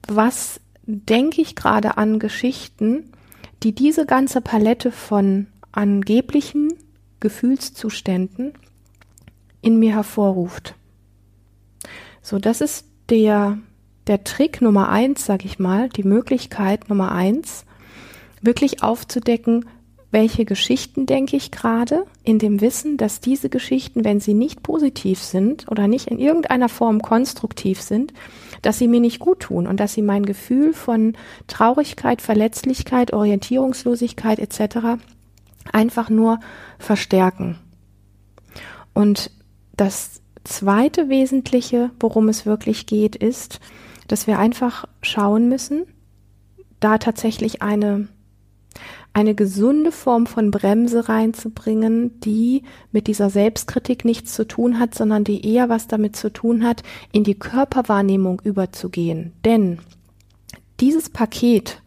was 0.07 0.59
denke 0.85 1.41
ich 1.41 1.55
gerade 1.55 1.97
an 1.97 2.19
Geschichten, 2.19 3.11
die 3.61 3.73
diese 3.73 4.05
ganze 4.05 4.41
Palette 4.41 4.91
von 4.91 5.47
angeblichen 5.71 6.73
Gefühlszuständen 7.19 8.53
in 9.61 9.77
mir 9.77 9.93
hervorruft. 9.93 10.75
So, 12.21 12.39
das 12.39 12.61
ist 12.61 12.85
der, 13.09 13.57
der 14.07 14.23
Trick 14.23 14.61
Nummer 14.61 14.89
eins, 14.89 15.25
sag 15.25 15.45
ich 15.45 15.59
mal, 15.59 15.89
die 15.89 16.03
Möglichkeit 16.03 16.89
Nummer 16.89 17.11
eins, 17.11 17.65
wirklich 18.41 18.83
aufzudecken, 18.83 19.65
welche 20.11 20.43
Geschichten 20.43 21.05
denke 21.05 21.37
ich 21.37 21.51
gerade, 21.51 22.05
in 22.23 22.39
dem 22.39 22.61
Wissen, 22.61 22.97
dass 22.97 23.21
diese 23.21 23.49
Geschichten, 23.49 24.03
wenn 24.03 24.19
sie 24.19 24.33
nicht 24.33 24.63
positiv 24.63 25.19
sind 25.19 25.69
oder 25.69 25.87
nicht 25.87 26.07
in 26.07 26.17
irgendeiner 26.17 26.69
Form 26.69 27.01
konstruktiv 27.01 27.81
sind, 27.81 28.13
dass 28.61 28.79
sie 28.79 28.87
mir 28.87 28.99
nicht 28.99 29.19
gut 29.19 29.41
tun 29.41 29.67
und 29.67 29.79
dass 29.79 29.93
sie 29.93 30.01
mein 30.01 30.25
Gefühl 30.25 30.73
von 30.73 31.13
Traurigkeit, 31.47 32.21
Verletzlichkeit, 32.21 33.13
Orientierungslosigkeit 33.13 34.39
etc. 34.39 34.99
einfach 35.71 36.09
nur 36.09 36.39
verstärken. 36.79 37.59
Und 38.93 39.29
das 39.77 40.21
zweite 40.43 41.07
Wesentliche, 41.09 41.91
worum 41.99 42.29
es 42.29 42.45
wirklich 42.47 42.87
geht, 42.87 43.15
ist, 43.15 43.59
dass 44.07 44.25
wir 44.25 44.39
einfach 44.39 44.85
schauen 45.03 45.47
müssen, 45.49 45.85
da 46.79 46.97
tatsächlich 46.97 47.61
eine 47.61 48.07
eine 49.13 49.35
gesunde 49.35 49.91
Form 49.91 50.27
von 50.27 50.51
Bremse 50.51 51.09
reinzubringen, 51.09 52.19
die 52.21 52.63
mit 52.91 53.07
dieser 53.07 53.29
Selbstkritik 53.29 54.05
nichts 54.05 54.33
zu 54.33 54.47
tun 54.47 54.79
hat, 54.79 54.95
sondern 54.95 55.23
die 55.23 55.45
eher 55.45 55.67
was 55.69 55.87
damit 55.87 56.15
zu 56.15 56.31
tun 56.31 56.63
hat, 56.63 56.83
in 57.11 57.23
die 57.23 57.37
Körperwahrnehmung 57.37 58.41
überzugehen. 58.43 59.33
Denn 59.43 59.79
dieses 60.79 61.09
Paket 61.09 61.81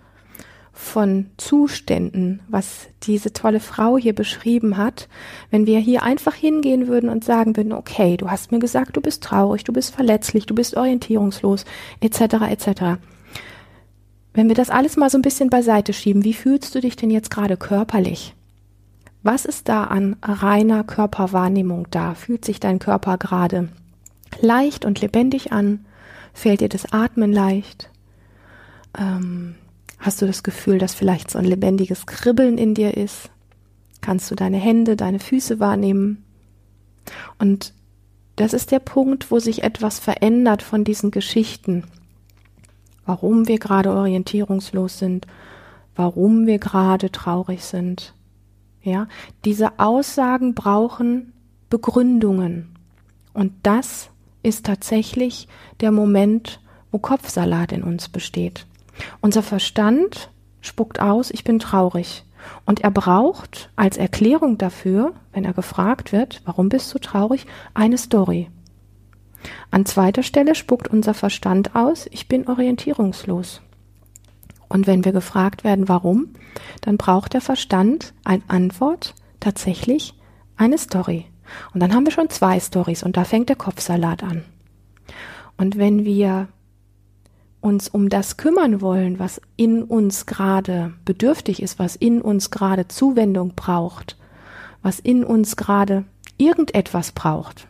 von 0.73 1.27
Zuständen, 1.37 2.41
was 2.49 2.89
diese 3.03 3.33
tolle 3.33 3.61
Frau 3.61 3.99
hier 3.99 4.15
beschrieben 4.15 4.77
hat, 4.77 5.09
wenn 5.51 5.67
wir 5.67 5.79
hier 5.79 6.03
einfach 6.03 6.35
hingehen 6.35 6.89
würden 6.89 7.09
und 7.09 7.25
sagen 7.25 7.57
würden, 7.57 7.73
okay, 7.73 8.17
du 8.17 8.31
hast 8.31 8.53
mir 8.53 8.59
gesagt, 8.59 8.97
du 8.97 9.01
bist 9.01 9.23
traurig, 9.23 9.65
du 9.65 9.73
bist 9.73 9.95
verletzlich, 9.95 10.47
du 10.47 10.55
bist 10.55 10.77
orientierungslos, 10.77 11.67
etc., 12.01 12.21
etc. 12.51 12.67
Wenn 14.35 14.49
wir 14.49 14.55
das 14.55 14.71
alles 14.71 14.97
mal 14.97 15.11
so 15.11 15.19
ein 15.19 15.23
bisschen 15.23 15.51
beiseite 15.51 15.93
schieben, 15.93 16.25
wie 16.25 16.35
fühlst 16.35 16.75
du 16.75 16.81
dich 16.81 16.97
denn 16.97 17.11
jetzt 17.11 17.31
gerade 17.31 17.57
körperlich? 17.57 18.35
Was 19.23 19.45
ist 19.45 19.69
da 19.69 19.85
an 19.85 20.17
reiner 20.23 20.85
Körperwahrnehmung 20.85 21.87
da? 21.91 22.15
Fühlt 22.15 22.45
sich 22.45 22.59
dein 22.59 22.79
Körper 22.79 23.19
gerade 23.19 23.69
leicht 24.41 24.85
und 24.85 25.01
lebendig 25.01 25.53
an? 25.53 25.85
Fällt 26.33 26.61
dir 26.61 26.69
das 26.69 26.93
Atmen 26.93 27.33
leicht? 27.33 27.91
Ähm, 28.99 29.55
hast 29.99 30.23
du 30.23 30.27
das 30.27 30.43
Gefühl, 30.43 30.79
dass 30.79 30.95
vielleicht 30.95 31.31
so 31.31 31.39
ein 31.39 31.45
lebendiges 31.45 32.07
Kribbeln 32.07 32.59
in 32.59 32.75
dir 32.75 32.97
ist? 32.97 33.31
Kannst 34.01 34.31
du 34.31 34.35
deine 34.35 34.57
Hände, 34.57 34.97
deine 34.97 35.21
Füße 35.21 35.61
wahrnehmen? 35.61 36.25
Und 37.39 37.75
das 38.37 38.55
ist 38.55 38.73
der 38.73 38.81
Punkt, 38.81 39.31
wo 39.31 39.39
sich 39.39 39.63
etwas 39.63 40.01
verändert 40.01 40.63
von 40.63 40.85
diesen 40.85 41.11
Geschichten 41.11 41.85
warum 43.07 43.49
wir 43.49 43.59
gerade 43.59 43.93
orientierungslos 43.93 44.99
sind, 44.99 45.27
warum 45.95 46.47
wir 46.47 46.59
gerade 46.59 47.11
traurig 47.11 47.65
sind. 47.65 48.15
Ja, 48.83 49.07
diese 49.45 49.79
Aussagen 49.79 50.55
brauchen 50.55 51.33
Begründungen. 51.71 52.75
Und 53.33 53.53
das 53.63 54.11
ist 54.43 54.67
tatsächlich 54.67 55.49
der 55.81 55.93
Moment, 55.93 56.61
wo 56.91 56.99
Kopfsalat 56.99 57.73
in 57.73 57.83
uns 57.83 58.09
besteht. 58.09 58.67
Unser 59.21 59.43
Verstand 59.43 60.31
spuckt 60.61 61.01
aus, 61.01 61.31
ich 61.31 61.45
bin 61.45 61.59
traurig. 61.59 62.25
Und 62.67 62.81
er 62.81 62.91
braucht 62.91 63.71
als 63.77 63.97
Erklärung 63.97 64.59
dafür, 64.59 65.13
wenn 65.33 65.45
er 65.45 65.53
gefragt 65.53 66.13
wird, 66.13 66.43
warum 66.45 66.69
bist 66.69 66.93
du 66.93 66.99
traurig, 66.99 67.47
eine 67.73 67.99
Story. 67.99 68.51
An 69.71 69.87
zweiter 69.87 70.23
Stelle 70.23 70.55
spuckt 70.55 70.89
unser 70.89 71.15
Verstand 71.15 71.75
aus, 71.75 72.07
ich 72.11 72.29
bin 72.29 72.47
orientierungslos. 72.47 73.61
Und 74.69 74.87
wenn 74.87 75.05
wir 75.05 75.13
gefragt 75.13 75.65
werden, 75.65 75.89
warum, 75.89 76.29
dann 76.81 76.97
braucht 76.97 77.35
der 77.35 77.41
Verstand 77.41 78.15
als 78.25 78.43
Antwort 78.49 79.15
tatsächlich 79.41 80.15
eine 80.57 80.79
Story. 80.79 81.27
Und 81.75 81.81
dann 81.81 81.95
haben 81.95 82.07
wir 82.07 82.13
schon 82.13 82.31
zwei 82.31 82.59
Stories 82.59 83.03
und 83.03 83.17
da 83.17 83.25
fängt 83.25 83.49
der 83.49 83.57
Kopfsalat 83.57 84.23
an. 84.23 84.45
Und 85.57 85.77
wenn 85.77 86.05
wir 86.05 86.49
uns 87.61 87.89
um 87.89 88.09
das 88.09 88.37
kümmern 88.37 88.81
wollen, 88.81 89.19
was 89.19 89.41
in 89.57 89.83
uns 89.83 90.27
gerade 90.27 90.95
bedürftig 91.05 91.63
ist, 91.63 91.79
was 91.79 91.95
in 91.95 92.21
uns 92.21 92.51
gerade 92.51 92.89
Zuwendung 92.89 93.55
braucht, 93.55 94.17
was 94.83 94.99
in 94.99 95.23
uns 95.23 95.57
gerade 95.57 96.05
irgendetwas 96.39 97.13
braucht, 97.13 97.69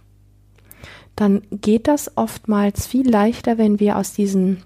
dann 1.16 1.42
geht 1.50 1.88
das 1.88 2.16
oftmals 2.16 2.86
viel 2.86 3.08
leichter, 3.08 3.58
wenn 3.58 3.80
wir 3.80 3.96
aus 3.98 4.12
diesen 4.12 4.62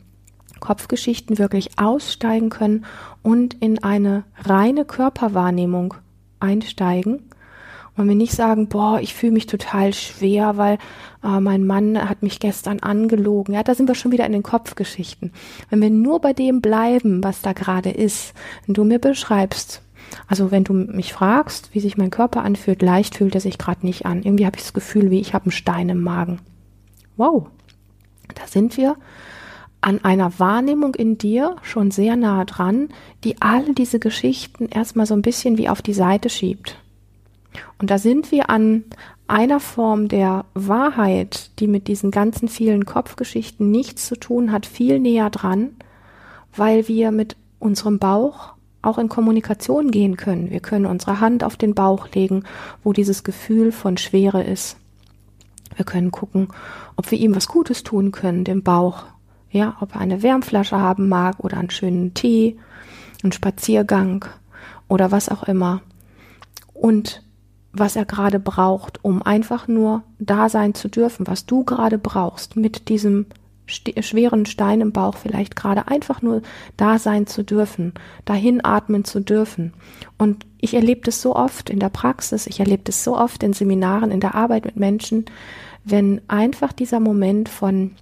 Kopfgeschichten 0.60 1.38
wirklich 1.38 1.78
aussteigen 1.78 2.50
können 2.50 2.84
und 3.22 3.54
in 3.54 3.82
eine 3.82 4.24
reine 4.36 4.84
Körperwahrnehmung 4.84 5.94
einsteigen. 6.40 7.22
Und 7.96 8.08
wir 8.08 8.14
nicht 8.14 8.34
sagen, 8.34 8.68
boah, 8.68 9.00
ich 9.00 9.14
fühle 9.14 9.32
mich 9.32 9.46
total 9.46 9.94
schwer, 9.94 10.58
weil 10.58 10.76
äh, 11.24 11.40
mein 11.40 11.64
Mann 11.64 12.08
hat 12.08 12.22
mich 12.22 12.40
gestern 12.40 12.80
angelogen. 12.80 13.54
Ja, 13.54 13.62
da 13.62 13.74
sind 13.74 13.88
wir 13.88 13.94
schon 13.94 14.12
wieder 14.12 14.26
in 14.26 14.32
den 14.32 14.42
Kopfgeschichten. 14.42 15.32
Wenn 15.70 15.80
wir 15.80 15.88
nur 15.88 16.20
bei 16.20 16.34
dem 16.34 16.60
bleiben, 16.60 17.24
was 17.24 17.40
da 17.40 17.54
gerade 17.54 17.90
ist, 17.90 18.34
wenn 18.66 18.74
du 18.74 18.84
mir 18.84 18.98
beschreibst, 18.98 19.80
also 20.26 20.50
wenn 20.50 20.64
du 20.64 20.73
mich 20.73 21.12
fragst, 21.12 21.75
wie 21.75 21.80
sich 21.80 21.96
mein 21.96 22.11
Körper 22.11 22.42
anfühlt, 22.42 22.82
leicht 22.82 23.16
fühlt 23.16 23.35
er 23.35 23.40
sich 23.40 23.58
gerade 23.58 23.85
nicht 23.85 24.06
an. 24.06 24.23
Irgendwie 24.23 24.46
habe 24.46 24.56
ich 24.56 24.62
das 24.62 24.73
Gefühl, 24.73 25.11
wie 25.11 25.20
ich 25.20 25.35
habe 25.35 25.46
einen 25.46 25.52
Stein 25.52 25.88
im 25.88 26.02
Magen. 26.02 26.40
Wow, 27.16 27.49
da 28.35 28.46
sind 28.46 28.76
wir 28.76 28.96
an 29.80 30.04
einer 30.04 30.38
Wahrnehmung 30.38 30.94
in 30.94 31.16
dir 31.16 31.56
schon 31.62 31.90
sehr 31.90 32.16
nah 32.16 32.44
dran, 32.44 32.88
die 33.25 33.40
all 33.40 33.73
diese 33.75 33.99
Geschichten 33.99 34.66
erstmal 34.66 35.06
so 35.06 35.14
ein 35.14 35.23
bisschen 35.23 35.58
wie 35.58 35.68
auf 35.68 35.80
die 35.80 35.94
Seite 35.94 36.28
schiebt. 36.28 36.76
Und 37.78 37.90
da 37.90 37.99
sind 37.99 38.32
wir 38.32 38.50
an 38.50 38.85
einer 39.28 39.61
Form 39.61 40.08
der 40.08 40.44
Wahrheit, 40.54 41.50
die 41.58 41.68
mit 41.68 41.88
diesen 41.88 42.11
ganzen 42.11 42.49
vielen 42.49 42.85
Kopfgeschichten 42.85 43.70
nichts 43.70 44.06
zu 44.06 44.16
tun 44.16 44.52
hat, 44.52 44.66
viel 44.66 44.99
näher 44.99 45.30
dran, 45.30 45.76
weil 46.54 46.88
wir 46.88 47.11
mit 47.11 47.37
unserem 47.58 47.99
Bauch 47.99 48.55
auch 48.83 48.99
in 48.99 49.09
Kommunikation 49.09 49.90
gehen 49.90 50.16
können. 50.16 50.50
Wir 50.50 50.61
können 50.61 50.87
unsere 50.87 51.21
Hand 51.21 51.45
auf 51.45 51.56
den 51.56 51.75
Bauch 51.75 52.09
legen, 52.14 52.45
wo 52.85 52.92
dieses 52.92 53.25
Gefühl 53.25 53.73
von 53.73 53.97
Schwere 53.97 54.42
ist. 54.42 54.76
Wir 55.75 55.85
können 55.85 56.11
gucken, 56.11 56.49
ob 56.97 57.11
wir 57.11 57.18
ihm 57.18 57.35
was 57.35 57.49
Gutes 57.49 57.83
tun 57.83 58.12
können, 58.12 58.45
dem 58.45 58.62
Bauch. 58.62 59.04
Ja, 59.50 59.76
ob 59.80 59.95
er 59.95 60.00
eine 60.00 60.23
Wärmflasche 60.23 60.78
haben 60.78 61.09
mag 61.09 61.37
oder 61.38 61.59
einen 61.59 61.71
schönen 61.71 62.14
Tee, 62.14 62.59
einen 63.23 63.33
Spaziergang 63.33 64.25
oder 64.88 65.11
was 65.12 65.28
auch 65.28 65.45
immer. 65.45 65.83
Und 66.75 67.23
was 67.73 67.97
er 67.97 68.04
gerade 68.04 68.38
braucht, 68.38 69.04
um 69.04 69.23
einfach 69.23 69.68
nur 69.68 70.02
da 70.18 70.49
sein 70.49 70.75
zu 70.75 70.88
dürfen, 70.88 71.26
was 71.26 71.47
du 71.47 71.64
gerade 71.64 71.99
brauchst, 71.99 72.56
mit 72.56 72.88
diesem 72.88 73.26
schweren 73.66 74.46
Stein 74.46 74.80
im 74.80 74.92
Bauch 74.92 75.16
vielleicht 75.16 75.56
gerade 75.56 75.88
einfach 75.88 76.23
nur 76.23 76.42
da 76.76 76.99
sein 76.99 77.26
zu 77.26 77.42
dürfen, 77.42 77.94
dahin 78.25 78.64
atmen 78.64 79.04
zu 79.04 79.20
dürfen. 79.20 79.73
Und 80.18 80.46
ich 80.61 80.75
erlebe 80.75 81.02
das 81.02 81.20
so 81.20 81.35
oft 81.35 81.68
in 81.68 81.80
der 81.80 81.88
Praxis, 81.88 82.46
ich 82.46 82.61
erlebe 82.61 82.85
das 82.85 83.02
so 83.02 83.16
oft 83.16 83.42
in 83.42 83.52
Seminaren, 83.52 84.11
in 84.11 84.20
der 84.20 84.35
Arbeit 84.35 84.64
mit 84.64 84.76
Menschen, 84.76 85.26
wenn 85.85 86.20
einfach 86.28 86.73
dieser 86.73 87.00
Moment 87.00 87.49
von 87.49 87.92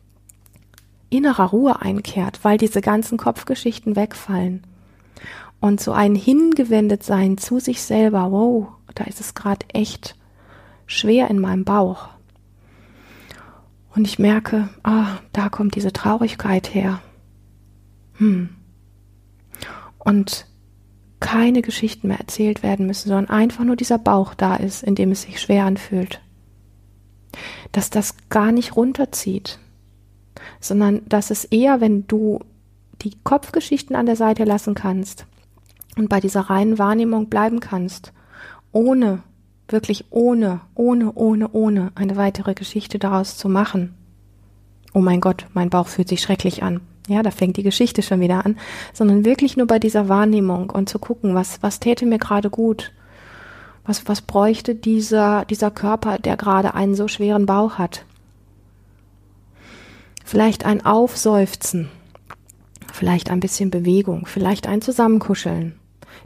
innerer 1.11 1.50
Ruhe 1.50 1.80
einkehrt, 1.80 2.40
weil 2.42 2.59
diese 2.59 2.80
ganzen 2.80 3.18
Kopfgeschichten 3.18 3.97
wegfallen. 3.97 4.62
Und 5.61 5.80
so 5.80 5.92
ein 5.92 6.14
hingewendet 6.14 7.02
sein 7.02 7.38
zu 7.38 7.59
sich 7.59 7.83
selber, 7.83 8.30
wow, 8.33 8.68
da 8.94 9.04
ist 9.04 9.21
es 9.21 9.35
gerade 9.35 9.64
echt 9.73 10.16
schwer 10.87 11.30
in 11.30 11.40
meinem 11.40 11.64
Bauch. 11.64 12.09
Und 13.94 14.06
ich 14.06 14.18
merke, 14.18 14.68
ah, 14.82 15.18
da 15.32 15.48
kommt 15.48 15.76
diese 15.76 15.92
Traurigkeit 15.92 16.74
her. 16.74 17.00
Hm. 18.14 18.50
Und 19.98 20.46
keine 21.20 21.62
Geschichten 21.62 22.08
mehr 22.08 22.18
erzählt 22.18 22.62
werden 22.62 22.86
müssen, 22.86 23.08
sondern 23.08 23.30
einfach 23.30 23.64
nur 23.64 23.76
dieser 23.76 23.98
Bauch 23.98 24.34
da 24.34 24.56
ist, 24.56 24.82
in 24.82 24.94
dem 24.94 25.12
es 25.12 25.22
sich 25.22 25.40
schwer 25.40 25.64
anfühlt. 25.64 26.20
Dass 27.72 27.88
das 27.88 28.16
gar 28.28 28.52
nicht 28.52 28.76
runterzieht, 28.76 29.58
sondern 30.60 31.02
dass 31.08 31.30
es 31.30 31.44
eher, 31.44 31.80
wenn 31.80 32.06
du 32.06 32.40
die 33.00 33.16
Kopfgeschichten 33.22 33.96
an 33.96 34.06
der 34.06 34.16
Seite 34.16 34.44
lassen 34.44 34.74
kannst 34.74 35.26
und 35.96 36.08
bei 36.08 36.20
dieser 36.20 36.42
reinen 36.42 36.78
Wahrnehmung 36.78 37.28
bleiben 37.28 37.60
kannst, 37.60 38.12
ohne 38.72 39.22
wirklich 39.68 40.06
ohne, 40.11 40.61
ohne, 40.75 41.12
ohne, 41.14 41.50
ohne 41.52 41.92
eine 41.94 42.16
weitere 42.16 42.54
Geschichte 42.54 42.99
daraus 42.99 43.37
zu 43.37 43.49
machen. 43.49 43.94
Oh 44.92 45.00
mein 45.00 45.21
Gott, 45.21 45.47
mein 45.54 45.71
Bauch 45.71 45.88
fühlt 45.88 46.09
sich 46.09 46.21
schrecklich 46.21 46.62
an. 46.62 46.80
Ja, 47.09 47.23
da 47.23 47.30
fängt 47.30 47.56
die 47.56 47.62
Geschichte 47.62 48.02
schon 48.02 48.21
wieder 48.21 48.47
an, 48.47 48.56
sondern 48.92 49.25
wirklich 49.25 49.56
nur 49.56 49.66
bei 49.66 49.78
dieser 49.78 50.09
Wahrnehmung 50.09 50.71
und 50.71 50.88
zu 50.88 50.99
gucken, 50.99 51.35
was, 51.35 51.62
was 51.62 51.80
täte 51.80 52.06
mir 52.06 52.18
gerade 52.18 52.49
gut? 52.49 52.92
Was, 53.85 54.09
was 54.09 54.23
bräuchte 54.23 54.75
dieser, 54.75 55.44
dieser 55.44 55.71
Körper, 55.71 56.18
der 56.18 56.38
gerade 56.38 56.75
einen 56.75 56.94
so 56.94 57.06
schweren 57.09 57.44
Bauch 57.44 57.75
hat? 57.75 58.06
Vielleicht 60.25 60.64
ein 60.64 60.87
Aufseufzen, 60.87 61.90
vielleicht 62.90 63.30
ein 63.30 63.40
bisschen 63.40 63.71
Bewegung, 63.71 64.25
vielleicht 64.25 64.66
ein 64.66 64.80
Zusammenkuscheln, 64.80 65.75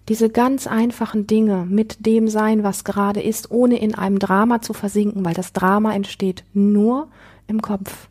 diese 0.09 0.31
ganz 0.31 0.67
einfachen 0.67 1.27
Dinge 1.27 1.67
mit 1.69 2.07
dem 2.07 2.29
sein, 2.29 2.63
was 2.63 2.85
gerade 2.85 3.21
ist, 3.21 3.51
ohne 3.51 3.79
in 3.79 3.95
einem 3.95 4.19
Drama 4.19 4.63
zu 4.63 4.73
versinken, 4.73 5.25
weil 5.25 5.35
das 5.35 5.53
Drama 5.53 5.95
entsteht 5.95 6.45
nur 6.55 7.09
im 7.47 7.61
Kopf. 7.61 8.09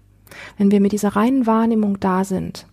Wenn 0.58 0.72
wir 0.72 0.80
mit 0.80 0.92
dieser 0.92 1.16
reinen 1.16 1.48
Wahrnehmung 1.48 2.00
da 2.00 2.24
sind, 2.24 2.68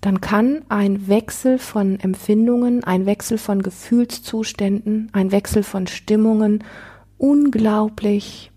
dann 0.00 0.20
kann 0.20 0.64
ein 0.68 1.08
Wechsel 1.08 1.58
von 1.58 1.98
Empfindungen, 2.00 2.84
ein 2.84 3.06
Wechsel 3.06 3.38
von 3.38 3.62
Gefühlszuständen, 3.62 5.10
ein 5.12 5.32
Wechsel 5.32 5.62
von 5.62 5.86
Stimmungen 5.86 6.64
unglaublich 7.18 8.50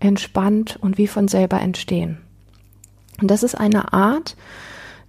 entspannt 0.00 0.78
und 0.80 0.98
wie 0.98 1.06
von 1.06 1.28
selber 1.28 1.60
entstehen. 1.60 2.18
Und 3.20 3.30
das 3.30 3.42
ist 3.42 3.54
eine 3.54 3.92
Art, 3.92 4.36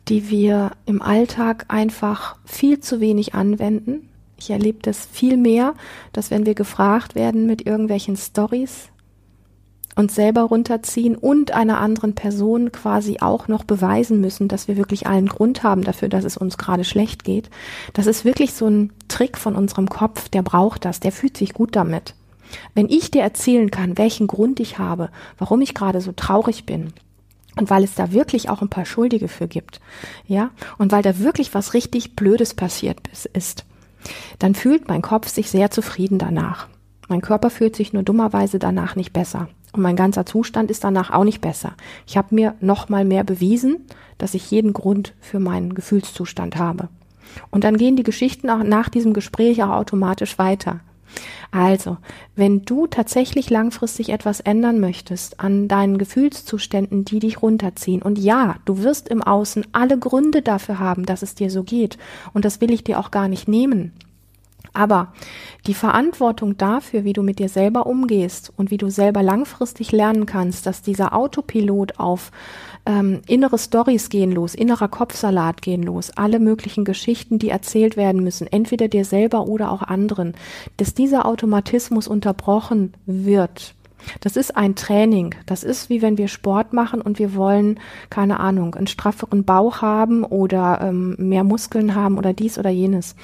die 0.07 0.29
wir 0.29 0.71
im 0.85 1.01
Alltag 1.01 1.65
einfach 1.67 2.37
viel 2.45 2.79
zu 2.79 2.99
wenig 2.99 3.35
anwenden. 3.35 4.09
Ich 4.37 4.49
erlebe 4.49 4.79
das 4.81 5.05
viel 5.05 5.37
mehr, 5.37 5.75
dass 6.13 6.31
wenn 6.31 6.45
wir 6.45 6.55
gefragt 6.55 7.15
werden 7.15 7.45
mit 7.45 7.65
irgendwelchen 7.65 8.17
Stories, 8.17 8.89
uns 9.95 10.15
selber 10.15 10.43
runterziehen 10.43 11.15
und 11.15 11.51
einer 11.51 11.79
anderen 11.79 12.15
Person 12.15 12.71
quasi 12.71 13.17
auch 13.19 13.47
noch 13.47 13.63
beweisen 13.63 14.21
müssen, 14.21 14.47
dass 14.47 14.67
wir 14.67 14.77
wirklich 14.77 15.05
allen 15.05 15.27
Grund 15.27 15.63
haben 15.63 15.83
dafür, 15.83 16.09
dass 16.09 16.23
es 16.23 16.37
uns 16.37 16.57
gerade 16.57 16.83
schlecht 16.83 17.23
geht. 17.23 17.49
Das 17.93 18.07
ist 18.07 18.25
wirklich 18.25 18.53
so 18.53 18.67
ein 18.67 18.93
Trick 19.09 19.37
von 19.37 19.55
unserem 19.55 19.89
Kopf, 19.89 20.29
der 20.29 20.43
braucht 20.43 20.85
das, 20.85 20.99
der 20.99 21.11
fühlt 21.11 21.37
sich 21.37 21.53
gut 21.53 21.75
damit. 21.75 22.15
Wenn 22.73 22.89
ich 22.89 23.11
dir 23.11 23.21
erzählen 23.21 23.71
kann, 23.71 23.97
welchen 23.97 24.27
Grund 24.27 24.59
ich 24.59 24.77
habe, 24.77 25.09
warum 25.37 25.61
ich 25.61 25.73
gerade 25.73 26.01
so 26.01 26.11
traurig 26.11 26.65
bin, 26.65 26.93
und 27.57 27.69
weil 27.69 27.83
es 27.83 27.95
da 27.95 28.11
wirklich 28.11 28.49
auch 28.49 28.61
ein 28.61 28.69
paar 28.69 28.85
Schuldige 28.85 29.27
für 29.27 29.47
gibt, 29.47 29.81
ja, 30.25 30.51
und 30.77 30.91
weil 30.91 31.03
da 31.03 31.19
wirklich 31.19 31.53
was 31.53 31.73
richtig 31.73 32.15
Blödes 32.15 32.53
passiert 32.53 32.99
ist, 33.33 33.65
dann 34.39 34.55
fühlt 34.55 34.87
mein 34.87 35.01
Kopf 35.01 35.27
sich 35.27 35.49
sehr 35.49 35.71
zufrieden 35.71 36.17
danach. 36.17 36.67
Mein 37.07 37.21
Körper 37.21 37.49
fühlt 37.49 37.75
sich 37.75 37.93
nur 37.93 38.03
dummerweise 38.03 38.57
danach 38.57 38.95
nicht 38.95 39.11
besser. 39.11 39.49
Und 39.73 39.81
mein 39.81 39.95
ganzer 39.95 40.25
Zustand 40.25 40.69
ist 40.71 40.83
danach 40.83 41.11
auch 41.11 41.23
nicht 41.23 41.41
besser. 41.41 41.73
Ich 42.05 42.17
habe 42.17 42.35
mir 42.35 42.55
noch 42.59 42.89
mal 42.89 43.05
mehr 43.05 43.23
bewiesen, 43.23 43.85
dass 44.17 44.33
ich 44.33 44.51
jeden 44.51 44.73
Grund 44.73 45.13
für 45.19 45.39
meinen 45.39 45.75
Gefühlszustand 45.75 46.57
habe. 46.57 46.89
Und 47.49 47.63
dann 47.63 47.77
gehen 47.77 47.95
die 47.95 48.03
Geschichten 48.03 48.49
auch 48.49 48.63
nach 48.63 48.89
diesem 48.89 49.13
Gespräch 49.13 49.63
auch 49.63 49.69
automatisch 49.69 50.37
weiter. 50.37 50.81
Also, 51.51 51.97
wenn 52.35 52.63
du 52.63 52.87
tatsächlich 52.87 53.49
langfristig 53.49 54.09
etwas 54.09 54.39
ändern 54.39 54.79
möchtest 54.79 55.39
an 55.39 55.67
deinen 55.67 55.97
Gefühlszuständen, 55.97 57.03
die 57.03 57.19
dich 57.19 57.41
runterziehen, 57.41 58.01
und 58.01 58.17
ja, 58.17 58.55
du 58.65 58.83
wirst 58.83 59.09
im 59.09 59.21
Außen 59.21 59.65
alle 59.73 59.99
Gründe 59.99 60.41
dafür 60.41 60.79
haben, 60.79 61.05
dass 61.05 61.21
es 61.21 61.35
dir 61.35 61.51
so 61.51 61.63
geht, 61.63 61.97
und 62.33 62.45
das 62.45 62.61
will 62.61 62.71
ich 62.71 62.83
dir 62.83 62.99
auch 62.99 63.11
gar 63.11 63.27
nicht 63.27 63.47
nehmen. 63.47 63.91
Aber 64.73 65.11
die 65.67 65.73
Verantwortung 65.73 66.57
dafür, 66.57 67.03
wie 67.03 67.13
du 67.13 67.23
mit 67.23 67.39
dir 67.39 67.49
selber 67.49 67.87
umgehst 67.87 68.53
und 68.55 68.71
wie 68.71 68.77
du 68.77 68.89
selber 68.89 69.21
langfristig 69.21 69.91
lernen 69.91 70.25
kannst, 70.25 70.65
dass 70.65 70.81
dieser 70.81 71.13
Autopilot 71.13 71.99
auf 71.99 72.31
ähm, 72.85 73.21
innere 73.27 73.57
Stories 73.57 74.09
gehen 74.09 74.31
los, 74.31 74.55
innerer 74.55 74.87
Kopfsalat 74.87 75.61
gehen 75.61 75.83
los, 75.83 76.11
alle 76.15 76.39
möglichen 76.39 76.85
Geschichten, 76.85 77.39
die 77.39 77.49
erzählt 77.49 77.97
werden 77.97 78.23
müssen, 78.23 78.47
entweder 78.47 78.87
dir 78.87 79.05
selber 79.05 79.47
oder 79.47 79.71
auch 79.71 79.83
anderen, 79.83 80.33
dass 80.77 80.93
dieser 80.93 81.25
Automatismus 81.25 82.07
unterbrochen 82.07 82.93
wird. 83.05 83.75
Das 84.19 84.35
ist 84.35 84.57
ein 84.57 84.75
Training. 84.75 85.35
Das 85.45 85.63
ist 85.63 85.89
wie 85.89 86.01
wenn 86.01 86.17
wir 86.17 86.27
Sport 86.27 86.73
machen 86.73 87.01
und 87.01 87.19
wir 87.19 87.35
wollen, 87.35 87.79
keine 88.09 88.39
Ahnung, 88.39 88.75
einen 88.75 88.87
strafferen 88.87 89.43
Bauch 89.43 89.81
haben 89.81 90.23
oder 90.23 90.79
ähm, 90.81 91.15
mehr 91.19 91.43
Muskeln 91.43 91.93
haben 91.95 92.17
oder 92.17 92.33
dies 92.33 92.57
oder 92.57 92.71
jenes 92.71 93.15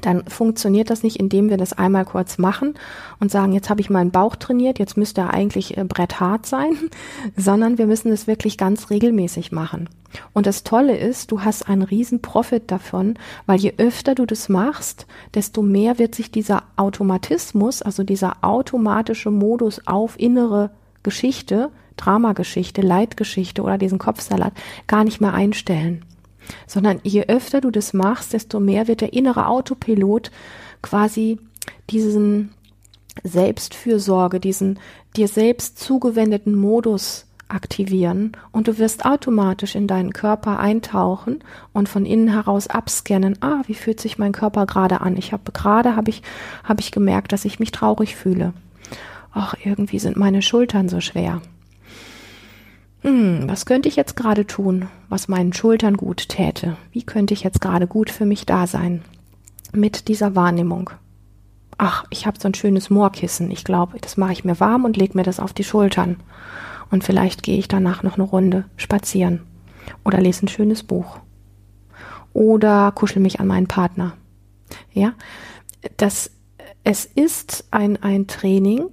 dann 0.00 0.24
funktioniert 0.26 0.90
das 0.90 1.02
nicht, 1.02 1.16
indem 1.16 1.50
wir 1.50 1.56
das 1.56 1.72
einmal 1.74 2.04
kurz 2.04 2.38
machen 2.38 2.74
und 3.20 3.30
sagen, 3.30 3.52
jetzt 3.52 3.68
habe 3.70 3.80
ich 3.80 3.90
meinen 3.90 4.10
Bauch 4.10 4.36
trainiert, 4.36 4.78
jetzt 4.78 4.96
müsste 4.96 5.20
er 5.20 5.34
eigentlich 5.34 5.76
äh, 5.76 5.84
bretthart 5.84 6.46
sein, 6.46 6.76
sondern 7.36 7.78
wir 7.78 7.86
müssen 7.86 8.10
es 8.10 8.26
wirklich 8.26 8.56
ganz 8.56 8.90
regelmäßig 8.90 9.52
machen. 9.52 9.88
Und 10.32 10.46
das 10.46 10.62
Tolle 10.64 10.96
ist, 10.96 11.30
du 11.30 11.42
hast 11.42 11.68
einen 11.68 11.82
riesen 11.82 12.20
Profit 12.20 12.70
davon, 12.70 13.18
weil 13.46 13.58
je 13.58 13.74
öfter 13.78 14.14
du 14.14 14.26
das 14.26 14.48
machst, 14.48 15.06
desto 15.34 15.62
mehr 15.62 15.98
wird 15.98 16.14
sich 16.14 16.30
dieser 16.30 16.64
Automatismus, 16.76 17.82
also 17.82 18.02
dieser 18.02 18.36
automatische 18.42 19.30
Modus 19.30 19.86
auf 19.86 20.18
innere 20.18 20.70
Geschichte, 21.02 21.70
Dramageschichte, 21.96 22.80
Leitgeschichte 22.80 23.62
oder 23.62 23.78
diesen 23.78 23.98
Kopfsalat 23.98 24.52
gar 24.86 25.04
nicht 25.04 25.20
mehr 25.20 25.34
einstellen 25.34 26.04
sondern 26.66 27.00
je 27.02 27.24
öfter 27.28 27.60
du 27.60 27.70
das 27.70 27.92
machst, 27.92 28.32
desto 28.32 28.60
mehr 28.60 28.88
wird 28.88 29.00
der 29.00 29.12
innere 29.12 29.46
Autopilot 29.46 30.30
quasi 30.82 31.38
diesen 31.90 32.50
Selbstfürsorge, 33.22 34.40
diesen 34.40 34.78
dir 35.16 35.28
selbst 35.28 35.78
zugewendeten 35.78 36.54
Modus 36.54 37.26
aktivieren 37.48 38.32
und 38.50 38.66
du 38.66 38.78
wirst 38.78 39.04
automatisch 39.04 39.74
in 39.74 39.86
deinen 39.86 40.14
Körper 40.14 40.58
eintauchen 40.58 41.44
und 41.74 41.88
von 41.88 42.06
innen 42.06 42.28
heraus 42.28 42.66
abscannen, 42.66 43.36
ah, 43.42 43.62
wie 43.66 43.74
fühlt 43.74 44.00
sich 44.00 44.16
mein 44.16 44.32
Körper 44.32 44.64
gerade 44.64 45.02
an? 45.02 45.18
Ich 45.18 45.32
habe 45.32 45.52
gerade 45.52 45.94
habe 45.94 46.08
ich 46.08 46.22
habe 46.64 46.80
ich 46.80 46.90
gemerkt, 46.90 47.32
dass 47.32 47.44
ich 47.44 47.60
mich 47.60 47.70
traurig 47.70 48.16
fühle. 48.16 48.54
Ach, 49.32 49.54
irgendwie 49.62 49.98
sind 49.98 50.16
meine 50.16 50.42
Schultern 50.42 50.88
so 50.88 51.00
schwer 51.00 51.42
hm, 53.02 53.48
was 53.48 53.66
könnte 53.66 53.88
ich 53.88 53.96
jetzt 53.96 54.16
gerade 54.16 54.46
tun, 54.46 54.88
was 55.08 55.28
meinen 55.28 55.52
Schultern 55.52 55.96
gut 55.96 56.28
täte? 56.28 56.76
Wie 56.92 57.02
könnte 57.02 57.34
ich 57.34 57.42
jetzt 57.42 57.60
gerade 57.60 57.86
gut 57.86 58.10
für 58.10 58.26
mich 58.26 58.46
da 58.46 58.66
sein? 58.66 59.02
Mit 59.72 60.08
dieser 60.08 60.34
Wahrnehmung. 60.36 60.90
ach, 61.78 62.04
ich 62.10 62.26
habe 62.26 62.38
so 62.38 62.46
ein 62.46 62.54
schönes 62.54 62.90
Moorkissen. 62.90 63.50
Ich 63.50 63.64
glaube, 63.64 63.98
das 64.00 64.16
mache 64.16 64.32
ich 64.32 64.44
mir 64.44 64.60
warm 64.60 64.84
und 64.84 64.96
lege 64.96 65.16
mir 65.16 65.24
das 65.24 65.40
auf 65.40 65.52
die 65.52 65.64
Schultern. 65.64 66.16
Und 66.92 67.02
vielleicht 67.02 67.42
gehe 67.42 67.58
ich 67.58 67.66
danach 67.66 68.04
noch 68.04 68.14
eine 68.14 68.22
Runde 68.22 68.66
spazieren 68.76 69.40
oder 70.04 70.20
lese 70.20 70.46
ein 70.46 70.48
schönes 70.48 70.84
Buch 70.84 71.18
oder 72.32 72.92
kuschel 72.92 73.20
mich 73.20 73.40
an 73.40 73.46
meinen 73.46 73.66
Partner. 73.66 74.12
Ja, 74.92 75.14
das, 75.96 76.30
es 76.84 77.04
ist 77.04 77.64
ein, 77.70 78.00
ein 78.02 78.26
Training, 78.26 78.90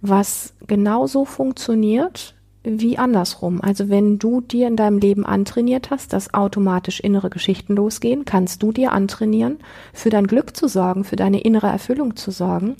was 0.00 0.54
genauso 0.66 1.24
funktioniert 1.24 2.34
wie 2.62 2.98
andersrum. 2.98 3.60
Also 3.60 3.88
wenn 3.88 4.18
du 4.18 4.40
dir 4.40 4.68
in 4.68 4.76
deinem 4.76 4.98
Leben 4.98 5.24
antrainiert 5.24 5.90
hast, 5.90 6.12
dass 6.12 6.34
automatisch 6.34 7.00
innere 7.00 7.30
Geschichten 7.30 7.74
losgehen, 7.74 8.24
kannst 8.24 8.62
du 8.62 8.72
dir 8.72 8.92
antrainieren, 8.92 9.58
für 9.92 10.10
dein 10.10 10.26
Glück 10.26 10.56
zu 10.56 10.68
sorgen, 10.68 11.04
für 11.04 11.16
deine 11.16 11.40
innere 11.40 11.68
Erfüllung 11.68 12.16
zu 12.16 12.30
sorgen, 12.30 12.76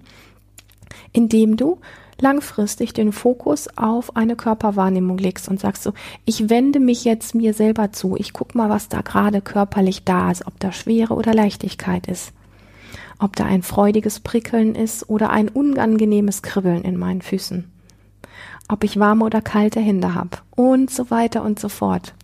indem 1.12 1.56
du 1.56 1.78
langfristig 2.20 2.92
den 2.92 3.12
Fokus 3.12 3.68
auf 3.78 4.14
eine 4.16 4.36
Körperwahrnehmung 4.36 5.16
legst 5.16 5.48
und 5.48 5.58
sagst 5.58 5.82
so, 5.82 5.94
ich 6.26 6.50
wende 6.50 6.78
mich 6.78 7.04
jetzt 7.04 7.34
mir 7.34 7.54
selber 7.54 7.92
zu, 7.92 8.16
ich 8.18 8.34
guck 8.34 8.54
mal, 8.54 8.68
was 8.68 8.88
da 8.88 9.00
gerade 9.00 9.40
körperlich 9.40 10.04
da 10.04 10.30
ist, 10.30 10.46
ob 10.46 10.60
da 10.60 10.72
Schwere 10.72 11.14
oder 11.14 11.32
Leichtigkeit 11.32 12.06
ist, 12.08 12.34
ob 13.18 13.36
da 13.36 13.46
ein 13.46 13.62
freudiges 13.62 14.20
Prickeln 14.20 14.74
ist 14.74 15.08
oder 15.08 15.30
ein 15.30 15.48
unangenehmes 15.48 16.42
Kribbeln 16.42 16.82
in 16.82 16.98
meinen 16.98 17.22
Füßen 17.22 17.79
ob 18.70 18.84
ich 18.84 18.98
warme 18.98 19.24
oder 19.24 19.42
kalte 19.42 19.80
Hände 19.80 20.14
habe 20.14 20.38
und 20.50 20.90
so 20.90 21.10
weiter 21.10 21.42
und 21.42 21.58
so 21.58 21.68
fort. 21.68 22.14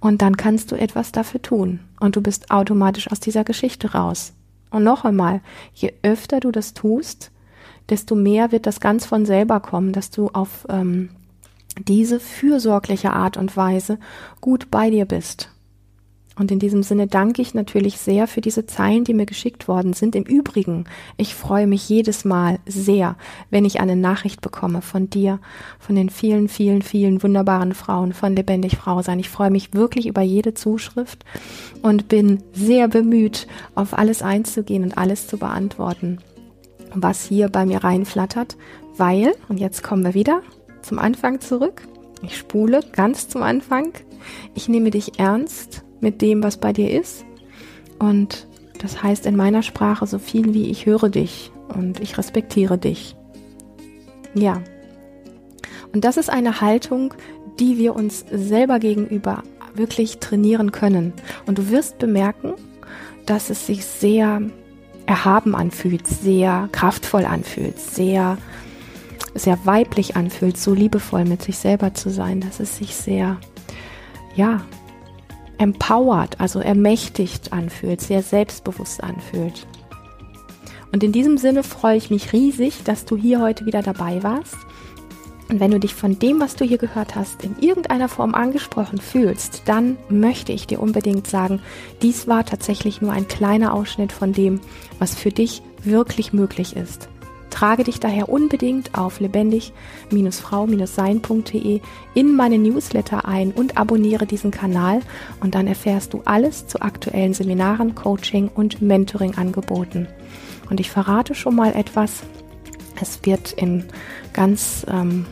Und 0.00 0.22
dann 0.22 0.36
kannst 0.36 0.70
du 0.70 0.76
etwas 0.76 1.12
dafür 1.12 1.42
tun 1.42 1.80
und 2.00 2.16
du 2.16 2.20
bist 2.20 2.50
automatisch 2.50 3.10
aus 3.10 3.20
dieser 3.20 3.44
Geschichte 3.44 3.92
raus. 3.92 4.32
Und 4.70 4.84
noch 4.84 5.04
einmal, 5.04 5.40
je 5.74 5.92
öfter 6.02 6.40
du 6.40 6.50
das 6.50 6.74
tust, 6.74 7.30
desto 7.88 8.14
mehr 8.14 8.52
wird 8.52 8.66
das 8.66 8.80
ganz 8.80 9.06
von 9.06 9.24
selber 9.24 9.60
kommen, 9.60 9.92
dass 9.92 10.10
du 10.10 10.28
auf 10.28 10.66
ähm, 10.68 11.10
diese 11.78 12.20
fürsorgliche 12.20 13.12
Art 13.12 13.36
und 13.36 13.56
Weise 13.56 13.98
gut 14.40 14.70
bei 14.70 14.90
dir 14.90 15.04
bist. 15.04 15.50
Und 16.38 16.52
in 16.52 16.60
diesem 16.60 16.82
Sinne 16.84 17.08
danke 17.08 17.42
ich 17.42 17.54
natürlich 17.54 17.98
sehr 17.98 18.28
für 18.28 18.40
diese 18.40 18.64
Zeilen, 18.64 19.02
die 19.02 19.14
mir 19.14 19.26
geschickt 19.26 19.66
worden 19.66 19.92
sind. 19.92 20.14
Im 20.14 20.22
Übrigen, 20.22 20.84
ich 21.16 21.34
freue 21.34 21.66
mich 21.66 21.88
jedes 21.88 22.24
Mal 22.24 22.60
sehr, 22.64 23.16
wenn 23.50 23.64
ich 23.64 23.80
eine 23.80 23.96
Nachricht 23.96 24.40
bekomme 24.40 24.80
von 24.80 25.10
dir, 25.10 25.40
von 25.80 25.96
den 25.96 26.10
vielen, 26.10 26.48
vielen, 26.48 26.82
vielen 26.82 27.22
wunderbaren 27.22 27.74
Frauen 27.74 28.12
von 28.12 28.36
Lebendig 28.36 28.76
Frau 28.76 29.02
sein. 29.02 29.18
Ich 29.18 29.28
freue 29.28 29.50
mich 29.50 29.74
wirklich 29.74 30.06
über 30.06 30.22
jede 30.22 30.54
Zuschrift 30.54 31.24
und 31.82 32.08
bin 32.08 32.42
sehr 32.52 32.86
bemüht, 32.86 33.48
auf 33.74 33.98
alles 33.98 34.22
einzugehen 34.22 34.84
und 34.84 34.96
alles 34.96 35.26
zu 35.26 35.38
beantworten, 35.38 36.18
was 36.94 37.24
hier 37.24 37.48
bei 37.48 37.66
mir 37.66 37.82
reinflattert, 37.82 38.56
weil, 38.96 39.34
und 39.48 39.58
jetzt 39.58 39.82
kommen 39.82 40.04
wir 40.04 40.14
wieder 40.14 40.42
zum 40.82 41.00
Anfang 41.00 41.40
zurück. 41.40 41.82
Ich 42.22 42.36
spule 42.36 42.80
ganz 42.92 43.28
zum 43.28 43.42
Anfang. 43.42 43.92
Ich 44.54 44.68
nehme 44.68 44.90
dich 44.90 45.18
ernst 45.18 45.84
mit 46.00 46.22
dem, 46.22 46.42
was 46.42 46.56
bei 46.56 46.72
dir 46.72 46.90
ist. 46.90 47.24
Und 47.98 48.46
das 48.78 49.02
heißt 49.02 49.26
in 49.26 49.36
meiner 49.36 49.62
Sprache 49.62 50.06
so 50.06 50.18
viel 50.18 50.54
wie 50.54 50.70
ich 50.70 50.86
höre 50.86 51.08
dich 51.08 51.50
und 51.68 52.00
ich 52.00 52.16
respektiere 52.16 52.78
dich. 52.78 53.16
Ja. 54.34 54.62
Und 55.92 56.04
das 56.04 56.16
ist 56.16 56.30
eine 56.30 56.60
Haltung, 56.60 57.14
die 57.58 57.78
wir 57.78 57.96
uns 57.96 58.24
selber 58.30 58.78
gegenüber 58.78 59.42
wirklich 59.74 60.18
trainieren 60.18 60.72
können. 60.72 61.12
Und 61.46 61.58
du 61.58 61.70
wirst 61.70 61.98
bemerken, 61.98 62.54
dass 63.26 63.50
es 63.50 63.66
sich 63.66 63.84
sehr 63.84 64.42
erhaben 65.06 65.54
anfühlt, 65.54 66.06
sehr 66.06 66.68
kraftvoll 66.72 67.24
anfühlt, 67.24 67.78
sehr, 67.78 68.38
sehr 69.34 69.58
weiblich 69.64 70.16
anfühlt, 70.16 70.56
so 70.56 70.74
liebevoll 70.74 71.24
mit 71.24 71.42
sich 71.42 71.58
selber 71.58 71.94
zu 71.94 72.10
sein, 72.10 72.40
dass 72.40 72.60
es 72.60 72.76
sich 72.76 72.94
sehr, 72.94 73.38
ja, 74.34 74.62
empowered, 75.58 76.40
also 76.40 76.60
ermächtigt 76.60 77.52
anfühlt, 77.52 78.00
sehr 78.00 78.22
selbstbewusst 78.22 79.02
anfühlt. 79.02 79.66
Und 80.92 81.04
in 81.04 81.12
diesem 81.12 81.36
Sinne 81.36 81.62
freue 81.62 81.96
ich 81.96 82.10
mich 82.10 82.32
riesig, 82.32 82.82
dass 82.84 83.04
du 83.04 83.16
hier 83.16 83.40
heute 83.40 83.66
wieder 83.66 83.82
dabei 83.82 84.22
warst. 84.22 84.56
Und 85.48 85.60
wenn 85.60 85.70
du 85.70 85.80
dich 85.80 85.94
von 85.94 86.18
dem, 86.18 86.40
was 86.40 86.56
du 86.56 86.64
hier 86.64 86.78
gehört 86.78 87.14
hast, 87.14 87.42
in 87.42 87.58
irgendeiner 87.58 88.08
Form 88.08 88.34
angesprochen 88.34 88.98
fühlst, 88.98 89.62
dann 89.64 89.96
möchte 90.10 90.52
ich 90.52 90.66
dir 90.66 90.80
unbedingt 90.80 91.26
sagen, 91.26 91.60
dies 92.02 92.28
war 92.28 92.44
tatsächlich 92.44 93.00
nur 93.00 93.12
ein 93.12 93.28
kleiner 93.28 93.72
Ausschnitt 93.72 94.12
von 94.12 94.32
dem, 94.32 94.60
was 94.98 95.14
für 95.14 95.30
dich 95.30 95.62
wirklich 95.82 96.32
möglich 96.32 96.76
ist. 96.76 97.08
Trage 97.50 97.84
dich 97.84 98.00
daher 98.00 98.28
unbedingt 98.28 98.96
auf 98.96 99.20
lebendig-frau-sein.de 99.20 101.80
in 102.14 102.36
meine 102.36 102.58
Newsletter 102.58 103.26
ein 103.26 103.52
und 103.52 103.78
abonniere 103.78 104.26
diesen 104.26 104.50
Kanal 104.50 105.00
und 105.40 105.54
dann 105.54 105.66
erfährst 105.66 106.12
du 106.14 106.22
alles 106.24 106.66
zu 106.66 106.82
aktuellen 106.82 107.34
Seminaren, 107.34 107.94
Coaching 107.94 108.50
und 108.54 108.82
Mentoring-Angeboten. 108.82 110.08
Und 110.70 110.80
ich 110.80 110.90
verrate 110.90 111.34
schon 111.34 111.54
mal 111.54 111.74
etwas. 111.74 112.22
Es 113.00 113.20
wird 113.24 113.52
in 113.52 113.84
ganz 114.32 114.84
ähm, 114.90 115.26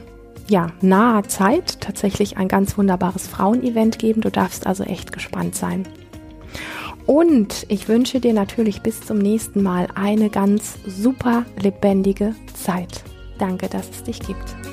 ja, 0.48 0.68
naher 0.80 1.24
Zeit 1.24 1.80
tatsächlich 1.80 2.36
ein 2.36 2.48
ganz 2.48 2.78
wunderbares 2.78 3.26
Frauenevent 3.26 3.98
geben. 3.98 4.20
Du 4.20 4.30
darfst 4.30 4.66
also 4.66 4.84
echt 4.84 5.12
gespannt 5.12 5.56
sein. 5.56 5.86
Und 7.06 7.66
ich 7.68 7.88
wünsche 7.88 8.20
dir 8.20 8.32
natürlich 8.32 8.82
bis 8.82 9.00
zum 9.00 9.18
nächsten 9.18 9.62
Mal 9.62 9.86
eine 9.94 10.28
ganz 10.28 10.74
super 10.86 11.44
lebendige 11.60 12.34
Zeit. 12.54 13.04
Danke, 13.38 13.68
dass 13.68 13.88
es 13.90 14.02
dich 14.02 14.18
gibt. 14.20 14.65